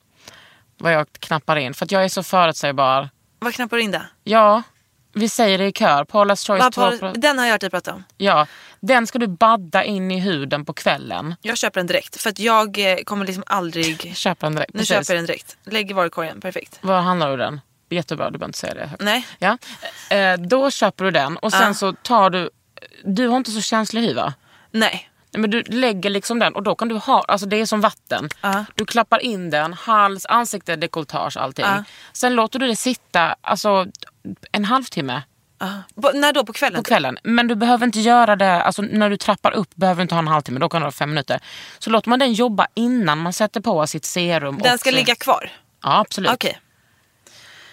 [0.79, 1.75] vad jag knappar in.
[1.75, 3.09] För att jag är så förutsägbar.
[3.39, 4.07] Vad knappar du in där?
[4.25, 4.63] Ja,
[5.15, 6.05] vi säger det i kör.
[6.05, 8.05] Paula's Choice Vad 2 par- Den har jag hört dig prata om.
[8.17, 8.47] Ja,
[8.81, 11.35] den ska du badda in i huden på kvällen.
[11.43, 12.21] Jag köper den direkt.
[12.23, 14.17] För att jag eh, kommer liksom aldrig...
[14.17, 14.75] Köp den direkt.
[14.75, 14.89] Nu Precis.
[14.97, 15.57] köper jag den direkt.
[15.65, 16.79] Lägg i varukorgen, perfekt.
[16.81, 17.61] Vad handlar du den?
[17.91, 19.03] Jättebra, du behöver inte säga det högt.
[19.03, 19.27] Nej.
[19.39, 19.59] Ja.
[20.17, 21.75] Eh, då köper du den och sen Ja.
[21.75, 22.51] så tar du...
[23.05, 24.35] Du har inte så känslig hy va?
[24.71, 25.11] Nej.
[25.37, 28.29] Men du lägger liksom den och då kan du ha, alltså det är som vatten.
[28.41, 28.65] Ja.
[28.75, 31.65] Du klappar in den, hals, ansikte, dekolletage, allting.
[31.65, 31.85] Ja.
[32.13, 33.87] Sen låter du det sitta alltså,
[34.53, 35.23] en halvtimme.
[35.95, 36.45] På, när då?
[36.47, 36.77] På kvällen?
[36.77, 37.19] på kvällen.
[37.23, 40.19] Men du behöver inte göra det, alltså när du trappar upp behöver du inte ha
[40.19, 41.41] en halvtimme, då kan du ha fem minuter.
[41.79, 44.59] Så låter man den jobba innan man sätter på sitt serum.
[44.63, 45.53] Den och- ska ligga kvar?
[45.83, 46.31] Ja absolut.
[46.33, 46.61] Okej.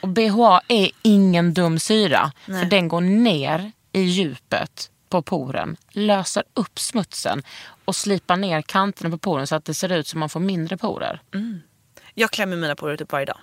[0.01, 2.31] Och BHA är ingen dum syra.
[2.45, 2.63] Nej.
[2.63, 7.43] För den går ner i djupet på poren, löser upp smutsen
[7.85, 10.77] och slipar ner kanterna på poren så att det ser ut som man får mindre
[10.77, 11.21] porer.
[12.13, 13.37] Jag klämmer mina porer typ varje dag.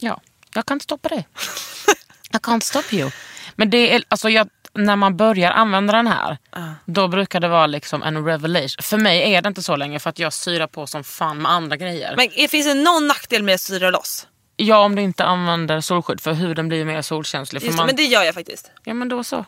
[0.00, 0.20] Ja,
[0.54, 1.24] jag kan inte stoppa det.
[2.34, 3.10] jag can't stop you.
[3.56, 6.38] Men det är, alltså jag, när man börjar använda den här,
[6.84, 8.82] då brukar det vara liksom en revelation.
[8.82, 11.52] För mig är det inte så länge för att jag syrar på som fan med
[11.52, 12.14] andra grejer.
[12.16, 14.26] Men finns det någon nackdel med att syra loss?
[14.56, 17.62] Ja, om du inte använder solskydd för huden blir mer solkänslig.
[17.62, 18.70] Just, man, Men det gör jag faktiskt.
[18.84, 19.44] Ja men då så.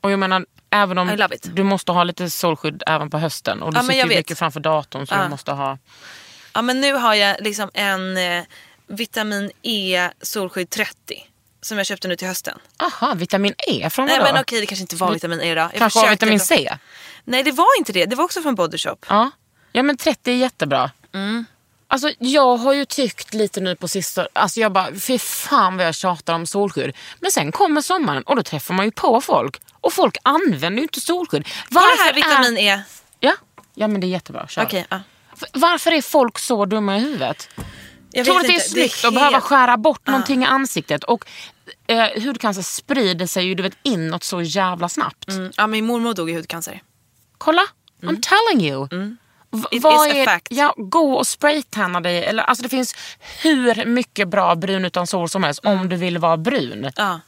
[0.00, 3.72] Och jag menar, även om I du måste ha lite solskydd även på hösten och
[3.72, 5.22] du Ja, sitter mycket framför datorn så Ja.
[5.22, 5.78] du måste ha...
[6.54, 8.44] Ja men nu har jag liksom en eh,
[8.86, 10.94] vitamin E solskydd 30.
[11.62, 12.58] Som jag köpte nu till hösten.
[12.76, 14.32] Aha, vitamin E från Nej vadå?
[14.32, 15.60] men okej det kanske inte var vitamin E då.
[15.60, 16.44] Jag Kanske försökte vitamin då.
[16.44, 16.76] C?
[17.24, 18.06] Nej det var inte det.
[18.06, 18.96] Det var också från Body Shop.
[19.08, 19.30] Ja.
[19.72, 20.90] ja men 30 är jättebra.
[21.14, 21.44] Mm.
[21.88, 24.28] Alltså jag har ju tyckt lite nu på sista...
[24.32, 26.96] Alltså jag bara, fy fan vad jag tjatar om solskydd.
[27.20, 29.60] Men sen kommer sommaren och då träffar man ju på folk.
[29.80, 31.48] Och folk använder ju inte solskydd.
[31.70, 32.82] Var det här är- vitamin E?
[33.20, 33.34] Ja,
[33.74, 34.46] ja men det är jättebra.
[34.48, 34.62] Kör.
[34.62, 35.00] Okej, ja.
[35.52, 37.48] Varför är folk så dumma i huvudet?
[38.12, 41.04] Jag tror att det är snyggt helt- att behöva skära bort någonting i ansiktet.
[41.04, 41.24] Och
[41.86, 45.28] eh, hudcancer sprider sig ju du vet, inåt så jävla snabbt.
[45.28, 45.52] Mm.
[45.56, 46.82] Ja min mormor dog i hudcancer.
[47.38, 47.62] Kolla,
[48.02, 48.88] I'm telling you.
[48.90, 49.16] V- Mm.
[49.70, 50.46] It vad is a är, fact.
[50.50, 52.24] Ja, gå och spraytanna dig.
[52.24, 52.94] Eller, alltså det finns
[53.42, 55.80] hur mycket bra brun utan sol som helst Mm.
[55.80, 56.90] om du vill vara brun.
[56.96, 57.20] Ja.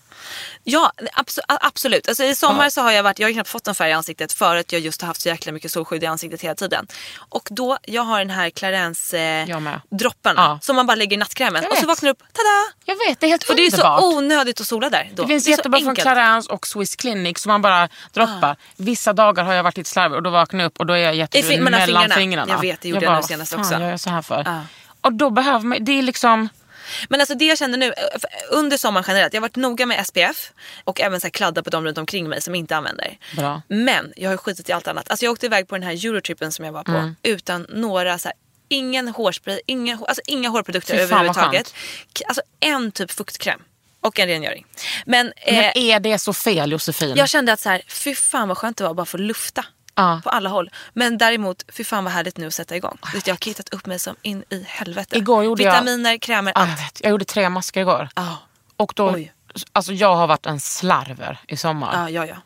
[0.64, 2.08] Ja, abso- absolut.
[2.08, 4.32] Alltså, I sommar så har jag varit, jag har knappt fått någon färg i ansiktet
[4.32, 6.86] för att jag just har haft så jäkla mycket solskydd i ansiktet hela tiden.
[7.28, 10.58] Och då, jag har den här Clarence eh, Jag dropparna Ja.
[10.62, 11.62] som man bara lägger i nattkrämen.
[11.62, 12.72] Jag Och så vaknar du upp, tada!
[12.84, 14.00] Jag vet, det är helt Och det är underbart.
[14.00, 15.10] så onödigt att sola där.
[15.14, 15.22] Då.
[15.22, 15.94] Det finns så jättebra från.
[15.96, 18.56] Clarence och Swiss Clinic som man bara droppar.
[18.76, 20.98] Vissa dagar har jag varit lite slarvig och då vaknar jag upp och då är
[20.98, 22.14] jag jättebrun mellan fingrarna.
[22.14, 22.52] fingrarna.
[22.52, 24.22] Jag vet, det gjorde jag bara, nu senast "Vad fan också." gör jag så här
[24.22, 24.42] för?
[24.46, 24.60] Ja.
[25.00, 26.48] Och då behöver man, det är liksom...
[27.08, 27.92] Men alltså det jag kände nu, eh,
[28.50, 30.52] under sommaren generellt, jag har varit noga med SPF
[30.84, 33.18] och även så kladda på dem runt omkring mig som inte använder.
[33.36, 33.62] Bra.
[33.68, 35.10] Men jag har skitit i allt annat.
[35.10, 37.16] Alltså jag åkte iväg på den här Eurotrippen som jag var på Mm.
[37.22, 38.36] utan några så här,
[38.68, 41.74] Ingen hårspray, inga, alltså inga hårprodukter överhuvudtaget.
[42.26, 43.62] Alltså en typ fuktkräm
[44.00, 44.66] och en rengöring.
[45.06, 47.16] Men, Men eh, är det så fel Josefin?
[47.16, 49.64] jag kände att så här, fy fan vad skönt det var att bara få lufta.
[49.94, 50.20] Ja.
[50.24, 50.70] På alla håll.
[50.92, 52.98] Men däremot, fy fan vad härligt nu att sätta igång.
[53.14, 55.18] Vet, jag har kittat upp mig som in i helvete.
[55.18, 56.70] Igår gjorde jag- Vitaminer, krämer, Ja, allt.
[56.70, 57.00] jag, vet.
[57.02, 58.08] jag gjorde tre masker igår.
[58.16, 58.36] Ja.
[58.76, 59.32] Och då, Oj.
[59.72, 61.92] alltså jag har varit en slarver i sommar.
[61.94, 62.36] Ja, ja, ja.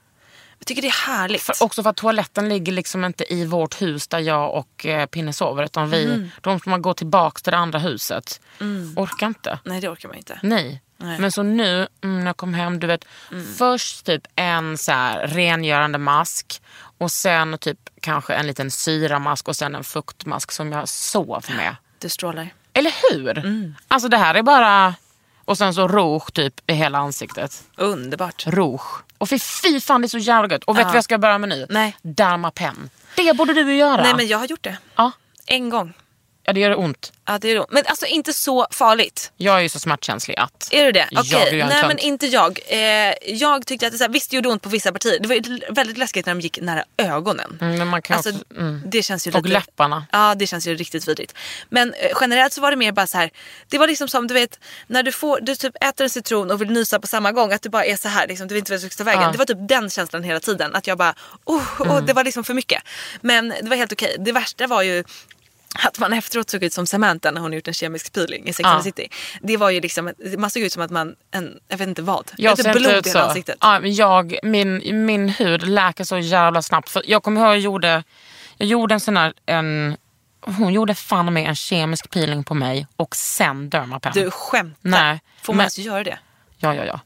[0.59, 1.42] Jag tycker det är härligt.
[1.42, 5.07] För, också för att toaletten ligger liksom inte i vårt hus där jag och eh,
[5.07, 5.62] Pinne sover.
[5.64, 6.30] Utan vi, Mm.
[6.40, 8.40] då måste man gå tillbaka till det andra huset.
[8.97, 9.59] Orkar inte.
[9.64, 10.38] Nej, det orkar man inte.
[10.42, 10.82] Nej.
[10.99, 11.09] Nej.
[11.09, 11.20] Mm.
[11.20, 13.05] Men så nu mm, när jag kom hem, du vet.
[13.59, 16.62] Först typ en så här rengörande mask.
[16.99, 21.76] Och sen typ kanske en liten syramask och sen en fuktmask som jag sov med.
[21.99, 22.49] Du strålar.
[22.72, 23.38] Eller hur?
[23.38, 23.74] Mm.
[23.88, 24.94] Alltså det här är bara...
[25.44, 27.64] Och sen så rouge typ i hela ansiktet.
[27.76, 28.47] Underbart.
[28.47, 29.03] Rouge.
[29.18, 30.64] Och fy, fy fan det är så jävla gött.
[30.64, 30.86] Och vet du Ja.
[30.88, 31.66] vad jag ska börja med nu?
[31.70, 31.97] Nej.
[32.03, 32.90] Dermapen.
[33.16, 34.03] Det borde du göra.
[34.03, 34.78] Nej, men jag har gjort det.
[34.97, 35.12] ja.
[35.47, 35.92] En gång.
[36.47, 37.12] Ja, det gör ont.
[37.28, 37.66] Ja, det är då.
[37.70, 39.32] Men alltså inte så farligt.
[39.36, 40.68] Jag är ju så smärtkänslig att...
[40.70, 41.09] Är du det?
[41.16, 41.61] Okej.
[41.61, 42.59] en Nej men inte jag.
[42.68, 42.78] Eh,
[43.26, 45.18] jag tyckte att det så här, visst det gjorde ont på vissa partier.
[45.20, 47.59] Det var ju väldigt läskigt när de gick nära ögonen.
[47.61, 48.82] Mm, men man kan Alltså, också, mm.
[48.86, 49.49] det känns ju Och lite...
[49.49, 50.07] läpparna.
[50.12, 51.34] Ja det känns ju riktigt vidrigt.
[51.68, 53.30] Men eh, generellt så var det mer bara så här.
[53.68, 56.61] Det var liksom som du vet när du får, du typ äter en citron och
[56.61, 57.53] vill nysa på samma gång.
[57.53, 59.22] Att du bara är så här liksom, du vet inte vart du ska ta vägen.
[59.22, 59.32] Ja.
[59.32, 60.74] Det var typ den känslan hela tiden.
[60.74, 62.07] Att jag bara, oh, oh, Mm.
[62.07, 62.82] det var liksom för mycket.
[63.20, 64.16] Men det var helt okej.
[64.18, 65.05] Det värsta var ju
[65.84, 68.66] att man efteråt såg ut som Samantha när hon gjort en kemisk peeling i Sex
[68.68, 69.08] and the City.
[69.40, 72.32] Det var ju liksom, man såg ut som att man, en, jag vet inte vad.
[72.36, 73.18] Jag Lite blod ut i så.
[73.18, 73.56] ansiktet.
[73.60, 76.88] Ja, jag, min, min hud läker så jävla snabbt.
[76.90, 78.04] För jag kommer ihåg jag gjorde,
[78.56, 79.96] jag gjorde en sån här, en,
[80.40, 84.12] hon gjorde fan med en kemisk peeling på mig och sen Dermapen.
[84.14, 84.78] Du skämtar.
[84.90, 86.18] Nej, Får man ens göra det?
[86.58, 87.00] Ja, ja, ja.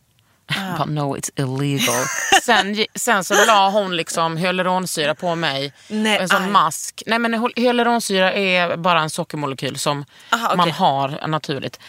[0.57, 0.79] Ah.
[0.79, 2.05] But no, it's illegal.
[2.43, 5.73] sen, sen så la hon liksom hyaluronsyra på mig.
[5.89, 6.49] Nej, en sån aj.
[6.51, 7.03] mask.
[7.07, 10.49] Nej men hy- hyaluronsyra är bara en sockermolekyl som Aha.
[10.49, 10.57] Mhm.
[10.57, 11.81] man har naturligt.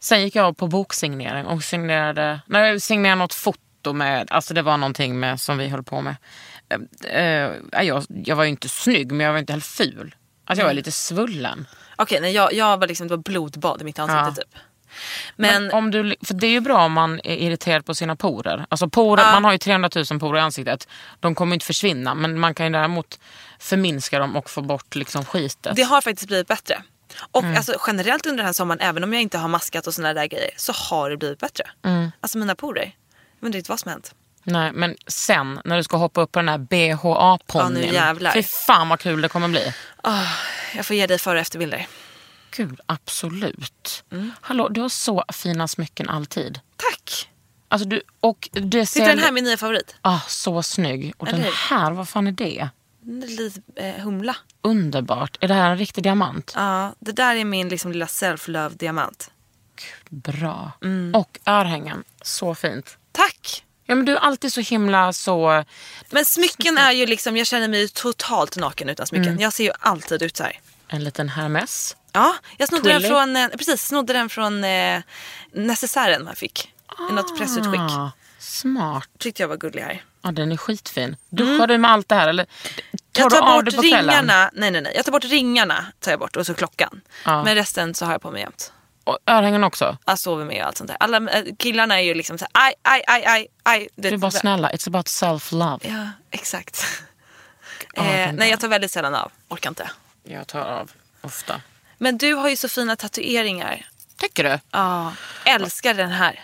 [0.00, 4.62] Sen gick jag på boksignering och signerade, nej, jag signerade något foto med, alltså det
[4.62, 6.16] var någonting med, som vi höll på med.
[7.04, 10.14] Eh, jag, jag var ju inte snygg men jag var inte heller ful.
[10.46, 11.66] Alltså jag var lite svullen.
[11.96, 14.34] Okej, nej, jag, jag var liksom, det var blodbad i mitt ansikte Ja.
[14.34, 14.62] typ.
[15.36, 18.66] Men, Om du, för det är ju bra om man är irriterad på sina porer.
[18.68, 20.88] Alltså porer Man har ju 300 000 porer i ansiktet.
[21.20, 23.18] De kommer inte försvinna men man kan ju däremot
[23.58, 25.76] förminska dem och få bort liksom skitet.
[25.76, 26.82] det har faktiskt blivit bättre.
[27.32, 27.56] Och Mm.
[27.56, 30.26] alltså, generellt under den här sommaren, även om jag inte har maskat och såna där
[30.26, 31.64] grejer, så har det blivit bättre.
[31.84, 32.12] Mm.
[32.20, 32.92] Alltså mina porer.
[33.40, 34.14] Jag vet inte vad som har hänt.
[34.44, 37.80] Nej, men sen när du ska hoppa upp på den här BHA-ponnyn.
[37.82, 38.32] Ja, nu jävlar.
[38.32, 39.72] Fy fan vad kul det kommer bli.
[40.76, 41.86] Jag får ge dig före och efterbilder.
[42.56, 44.04] Gud, absolut.
[44.12, 44.32] Mm.
[44.40, 46.60] Hallå, du har så fina smycken alltid.
[46.76, 47.28] Tack!
[47.68, 49.00] Alltså du, och det ser...
[49.00, 49.96] Titta den här är min nya favorit.
[50.02, 51.14] Ah, så snygg.
[51.16, 52.68] Och den Eller här, vad fan är det?
[53.06, 54.36] Lite eh, humla.
[54.62, 55.38] Underbart.
[55.40, 56.52] Är det här en riktig diamant?
[56.56, 59.30] Ja, det där är min liksom, lilla self-love diamant.
[60.08, 60.72] Bra.
[60.82, 61.14] Mm.
[61.14, 62.98] Och örhängen, så fint.
[63.12, 63.64] Tack!
[63.86, 65.64] Ja men du är alltid så himla så...
[66.10, 69.28] Men smycken är ju liksom, jag känner mig totalt naken utan smycken.
[69.28, 69.40] Mm.
[69.40, 70.60] Jag ser ju alltid ut så här.
[70.88, 71.96] En liten Hermes.
[72.16, 73.08] Ja, jag snodde den Twilly.
[73.14, 75.00] från, eh, precis, snodde den från eh,
[75.52, 76.72] necessären man fick.
[77.10, 77.80] I något pressutskick.
[77.80, 79.08] Ah, smart.
[79.18, 80.04] Tyckte jag var gullig här.
[80.22, 81.16] Ja, den är skitfin.
[81.30, 83.82] Duschar du med allt det här eller tar, Jag du tar av bort det på
[83.82, 84.04] kvällen?
[84.10, 84.50] ringarna.
[84.52, 84.92] Nej, nej, nej.
[84.96, 87.00] Jag tar bort ringarna tar jag bort och så klockan.
[87.24, 87.44] Ja.
[87.44, 88.72] Men resten så har jag på mig jämt.
[89.04, 89.96] Och örhängen också?
[90.06, 90.96] Jag sover med och allt sånt där.
[91.00, 93.88] Alla eh, killarna är ju liksom så här, aj, aj, aj, aj, aj.
[93.96, 95.78] Du är bara snälla, it's about self-love.
[95.82, 96.86] Ja, exakt.
[97.94, 99.32] Eh, den nej, jag tar väldigt sällan av.
[99.48, 99.90] Orkar inte.
[100.24, 100.90] Jag tar av
[101.20, 101.60] ofta.
[101.98, 103.86] Men du har ju så fina tatueringar.
[104.16, 104.58] Tycker du?
[104.70, 105.12] Ja,
[105.44, 106.40] älskar den här.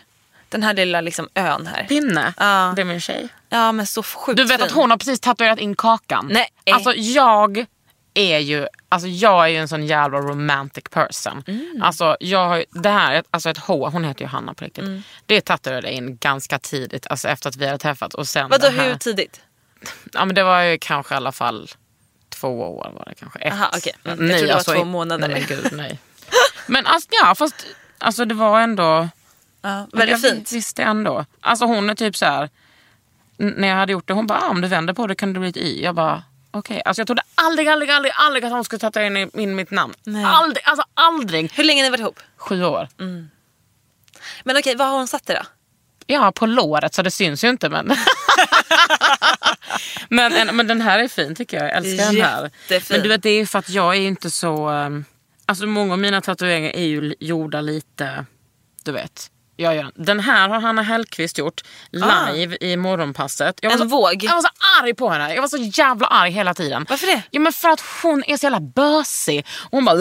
[0.49, 1.85] Den här lilla liksom ön här.
[1.85, 2.73] Pinne, Ja.
[2.77, 3.29] det är min tjej.
[3.49, 4.67] Ja, men så sjukt Du vet fin.
[4.67, 6.29] att hon har precis tatuerat in kakan?
[6.33, 6.49] Nej.
[6.73, 7.67] Alltså jag
[8.15, 11.45] är ju, alltså jag är ju en sån jävla romantic person.
[11.47, 11.83] Mm.
[11.83, 14.85] Alltså jag har ju- det här, alltså ett H, hon heter ju Hanna på riktigt.
[14.85, 15.03] Mm.
[15.27, 18.15] Det tatuerade jag in ganska tidigt, alltså efter att vi hade träffats.
[18.15, 19.41] Och sen Vadå, hur tidigt?
[20.13, 21.71] Ja men det var ju kanske i alla fall
[22.43, 23.39] två år var det kanske.
[23.39, 23.53] Ett.
[23.53, 23.93] Aha, okej.
[24.05, 25.29] Mm, jag trodde det var två månader.
[25.29, 25.99] Nej men gud nej.
[26.67, 27.67] Men alltså, ja fast
[27.99, 29.09] alltså det var ändå
[29.63, 30.53] Ja, jag väldigt fint.
[30.53, 31.25] visste ändå.
[31.41, 32.51] Alltså hon är typ så här.
[33.37, 35.41] När jag hade gjort det, hon bara ah, om du vänder på det kan det
[35.41, 35.83] bli ett Y.
[35.83, 36.83] Jag bara okej.
[36.85, 39.95] Alltså jag trodde aldrig, aldrig, aldrig, aldrig att hon skulle tatuera in, in mitt namn.
[40.05, 40.25] Nej.
[40.25, 41.53] Aldrig, alltså aldrig.
[41.53, 42.21] Hur länge har ni varit ihop?
[42.37, 42.89] Sju år.
[44.45, 45.43] Men okej, vad har hon satt det då?
[46.07, 47.87] Ja, på låret så det syns ju inte men.
[50.09, 51.67] men, en- men den här är fin tycker jag.
[51.67, 52.43] Jag älskar den här.
[52.43, 52.97] Jättefin.
[52.97, 54.69] Men du vet det är för att jag är inte så...
[54.71, 55.05] um,
[55.47, 58.25] Alltså många av mina tatueringar är ju gjorda lite,
[58.85, 59.31] du vet.
[59.57, 61.61] Jag gör, den här har Hanna Hellquist gjort
[61.91, 63.59] live i morgonpasset.
[63.63, 63.83] Jag var, Ah.
[63.83, 64.25] En så, våg?
[64.25, 64.49] jag var så
[64.83, 65.35] arg på henne.
[65.35, 66.87] Jag var så jävla arg hela tiden.
[66.89, 67.23] Varför det?
[67.31, 69.47] Ja, men för att hon är så jävla bösig.
[69.71, 69.97] Hon bara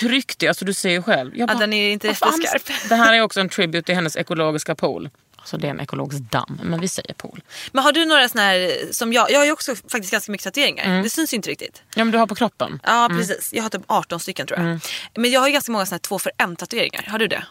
[0.00, 0.48] tryckte.
[0.48, 1.30] Alltså du ser ju själv.
[1.36, 2.88] Jag Ja, bara, den är inte jätteskarp.
[2.88, 5.10] Det här är också en tribute till hennes ekologiska pool.
[5.48, 7.40] Alltså det är en ekologisk damm, men vi säger pool.
[7.72, 9.30] Men har du några såna här som jag?
[9.30, 10.84] Jag har ju också faktiskt ganska mycket tatueringar.
[10.84, 11.02] Mm.
[11.02, 11.82] Det syns ju inte riktigt.
[11.94, 12.80] Ja men du har på kroppen.
[12.84, 13.52] Ja precis.
[13.52, 14.66] Jag har typ 18 stycken tror jag.
[14.66, 14.80] Mm.
[15.14, 17.02] Men jag har ju ganska många såna här två för en tatueringar.
[17.10, 17.44] Har du det?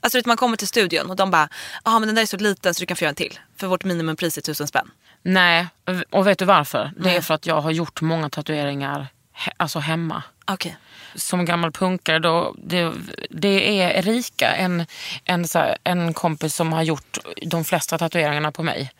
[0.00, 1.48] Alltså vet, man kommer till studion och de bara,
[1.84, 3.38] ja men den där är så liten så du kan få göra en till.
[3.56, 4.90] För vårt minimumpris är tusen spänn.
[5.22, 5.66] Nej,
[6.10, 6.92] och vet du varför?
[6.98, 9.06] Det är för att jag har gjort många tatueringar
[9.36, 10.22] he- alltså hemma.
[10.46, 10.76] Okej.
[11.14, 12.92] Som gammal punkare då, det,
[13.30, 14.86] det är Erika, en,
[15.24, 18.90] en, så här, en kompis som har gjort de flesta tatueringarna på mig.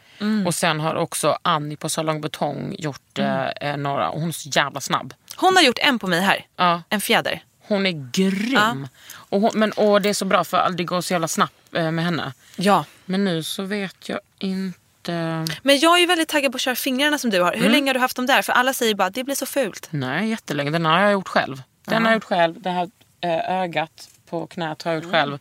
[0.46, 4.48] Och sen har också Annie på Salong Betong gjort eh, några, och hon är så
[4.52, 5.14] jävla snabb.
[5.36, 6.46] Hon har gjort en på mig här.
[6.56, 6.82] Ja.
[6.88, 7.42] En fjäder.
[7.68, 8.88] Hon är grym.
[9.12, 11.90] Och, hon, men, och det är så bra för det går så jävla snabbt eh,
[11.90, 12.32] med henne.
[12.56, 12.84] Ja.
[13.04, 15.46] Men nu så vet jag inte.
[15.62, 17.52] Men jag är ju väldigt taggad på att köra fingrarna som du har.
[17.52, 17.72] Hur Mm.
[17.72, 18.42] länge har du haft dem där?
[18.42, 19.88] För alla säger bara, det blir så fult.
[19.90, 20.70] Nej, jättelänge.
[20.70, 21.62] Den har jag gjort själv.
[21.84, 22.62] Den har jag gjort själv.
[22.62, 25.38] Det här eh, ögat på knät har jag gjort själv.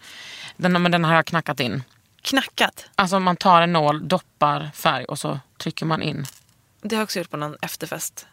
[0.58, 1.84] Den, men den har jag knackat in.
[2.22, 2.86] Knackat.
[2.96, 6.26] Alltså man tar en nål, doppar färg och så trycker man in.
[6.82, 8.28] Det har jag också gjort på någon efterfest.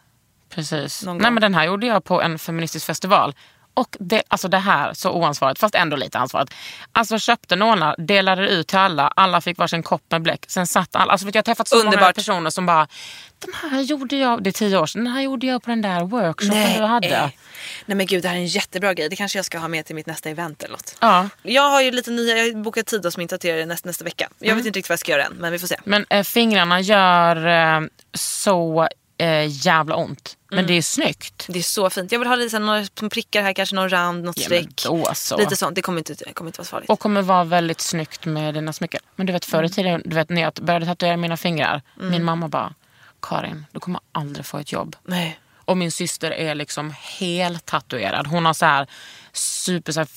[0.49, 1.03] Precis.
[1.03, 3.35] Någon Nej men den här gjorde jag på en feministisk festival.
[3.81, 6.53] Och det, alltså det här, så oansvarigt, fast ändå lite ansvarigt.
[6.91, 10.45] Alltså köpte nålar, delade ut till alla, alla fick varsin kopp med bläck.
[10.47, 12.15] Sen satt alla, alltså vet jag, har träffat så många Underbart.
[12.15, 12.87] personer som bara,
[13.39, 15.81] den här gjorde jag, det är tio år sedan, den här gjorde jag på den
[15.81, 17.31] där workshopen du hade.
[17.85, 19.09] Nej men gud det här är en jättebra grej.
[19.09, 20.95] Det kanske jag ska ha med till mitt nästa event eller något.
[20.99, 21.29] Ja.
[21.41, 24.29] Jag har ju lite nya, jag har bokat tid hos min tatuerare nästa, nästa vecka.
[24.39, 24.57] Jag Mm.
[24.57, 25.75] vet inte riktigt vad jag ska göra än men vi får se.
[25.83, 27.81] Men eh, fingrarna gör eh,
[28.13, 28.87] så
[29.21, 30.37] eh, jävla ont.
[30.49, 30.67] Men Mm.
[30.67, 31.45] det är snyggt.
[31.49, 32.11] Det är så fint.
[32.11, 34.83] Jag vill ha lite några prickar här, kanske någon rand, något Ja, streck.
[34.85, 35.37] då så.
[35.37, 35.75] Lite sånt.
[35.75, 36.89] Det kommer inte, det kommer inte vara så farligt.
[36.89, 39.01] Och kommer vara väldigt snyggt med dina smycken.
[39.15, 39.71] Men du vet förr i Mm.
[39.71, 41.81] tiden, du vet, när jag började tatuera mina fingrar.
[41.95, 42.73] Min mamma bara,
[43.21, 44.95] Karin du kommer aldrig få ett jobb.
[45.03, 45.39] Nej.
[45.65, 48.27] Och min syster är liksom helt tatuerad.
[48.27, 48.87] Hon har så här
[49.33, 50.07] super, så här,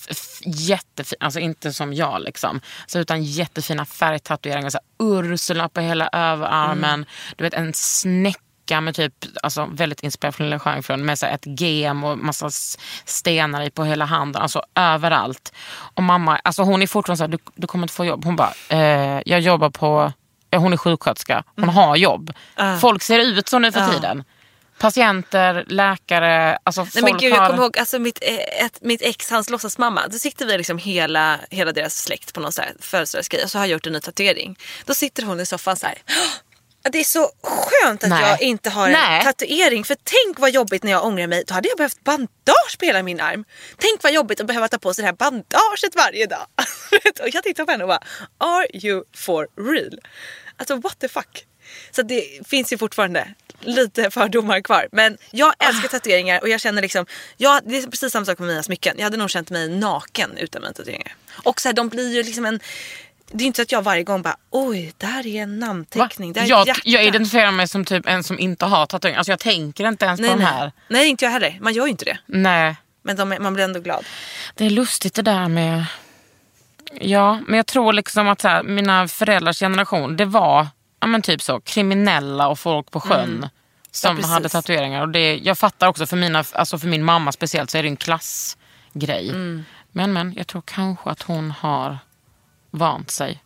[0.46, 2.60] jättefin, alltså inte som jag liksom.
[2.86, 4.70] Så, utan jättefina färgtatueringar.
[4.70, 6.94] Så här, Ursula på hela överarmen.
[6.94, 7.06] Mm.
[7.36, 9.12] Du vet en snäcka bricka med typ,
[9.42, 10.02] alltså väldigt
[10.38, 12.50] Lilla Stjärnfrun med så ett gem och massa
[13.04, 14.42] stenar i på hela handen.
[14.42, 15.52] Alltså överallt.
[15.96, 18.24] Och mamma, alltså hon är fortfarande så här, du, du kommer inte få jobb.
[18.24, 20.12] Hon bara, eh, jag jobbar på,
[20.50, 22.32] ja, hon är sjuksköterska, hon har jobb.
[22.80, 24.24] Folk ser ut så nu för tiden.
[24.78, 27.48] Patienter, läkare, alltså Nej, folk men gud, jag har...
[27.48, 30.08] kommer ihåg alltså, mitt, eh, ett, mitt ex, hans låtsasmamma.
[30.08, 33.72] Då sitter vi liksom hela, hela deras släkt på någon födelsedagsgrej och så har jag
[33.72, 34.58] gjort en ny tatuering.
[34.84, 35.98] Då sitter hon i soffan så här.
[36.84, 38.30] "Åh, Det är så skönt att Nej.
[38.30, 39.24] jag inte har en Nej.
[39.24, 39.84] tatuering.
[39.84, 41.44] För tänk vad jobbigt när jag ångrar mig.
[41.46, 43.44] Då hade jag behövt bandage på hela min arm.
[43.78, 46.46] Tänk vad jobbigt att behöva ta på sig det här bandaget varje dag.
[47.20, 48.02] och jag tittar på henne och bara,
[48.38, 49.98] are you for real?
[50.56, 51.46] Alltså what the fuck.
[51.90, 54.88] Så det finns ju fortfarande lite fördomar kvar.
[54.92, 57.06] Men jag älskar tatueringar och jag känner liksom,
[57.36, 58.94] ja, det är precis samma sak med mina smycken.
[58.98, 61.14] Jag hade nog känt mig naken utan mina tatueringar.
[61.42, 62.60] Och så här, de blir ju liksom en,
[63.32, 65.66] det är inte så att jag varje gång bara, oj, där är en Va?
[65.66, 66.80] namnteckning, där är Jag, hjärta.
[66.84, 69.16] jag identifierar mig som typ en som inte har tatuering.
[69.16, 70.52] Alltså jag tänker inte ens nej, på de nej.
[70.52, 70.72] här.
[70.88, 71.58] nej, inte jag heller.
[71.60, 72.18] Man gör ju inte det.
[72.26, 72.76] Nej.
[73.02, 74.04] Men de man blir ändå glad.
[74.54, 75.84] Det är lustigt det där med...
[77.00, 80.66] Ja, men jag tror liksom att så här, mina föräldrars generation, det var
[81.00, 83.48] ja, men typ så, kriminella och folk på sjön
[83.90, 84.16] som Mm.
[84.16, 84.32] precis.
[84.32, 85.00] hade tatueringar.
[85.02, 87.88] Och det, jag fattar också, för, mina, alltså för min mamma speciellt så är det
[87.88, 89.28] en klassgrej.
[89.28, 89.64] Mm.
[89.92, 91.98] Men, men jag tror kanske att hon har
[92.78, 93.42] vant sig.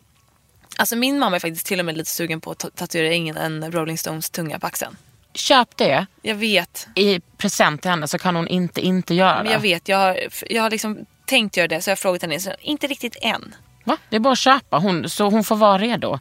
[0.77, 3.37] Alltså min mamma är faktiskt till och med lite sugen på att ta- tatuera in
[3.37, 4.97] en Rolling Stones tunga på axeln.
[5.33, 9.45] Köp det Jag vet, i present till henne så kan hon inte inte göra men
[9.45, 9.51] det.
[9.51, 9.87] jag vet.
[9.87, 10.19] Jag har,
[10.49, 12.39] jag har liksom tänkt göra det så jag har frågat henne.
[12.39, 13.55] Så inte riktigt än.
[13.83, 13.97] Va?
[14.09, 16.19] Det är bara att köpa, hon, så hon får vara redo.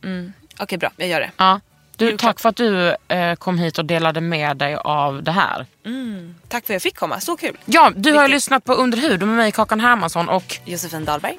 [0.59, 1.30] Okej bra, jag gör det.
[1.36, 1.61] Ja.
[1.96, 5.66] Du, tack för att du eh, kom hit och delade med dig av det här.
[6.48, 7.56] Tack för att jag fick komma, så kul.
[7.64, 8.34] Ja, du har ju Viktigt.
[8.34, 11.38] lyssnat på Under huden med mig Kakan Hermansson och Josefin Dahlberg.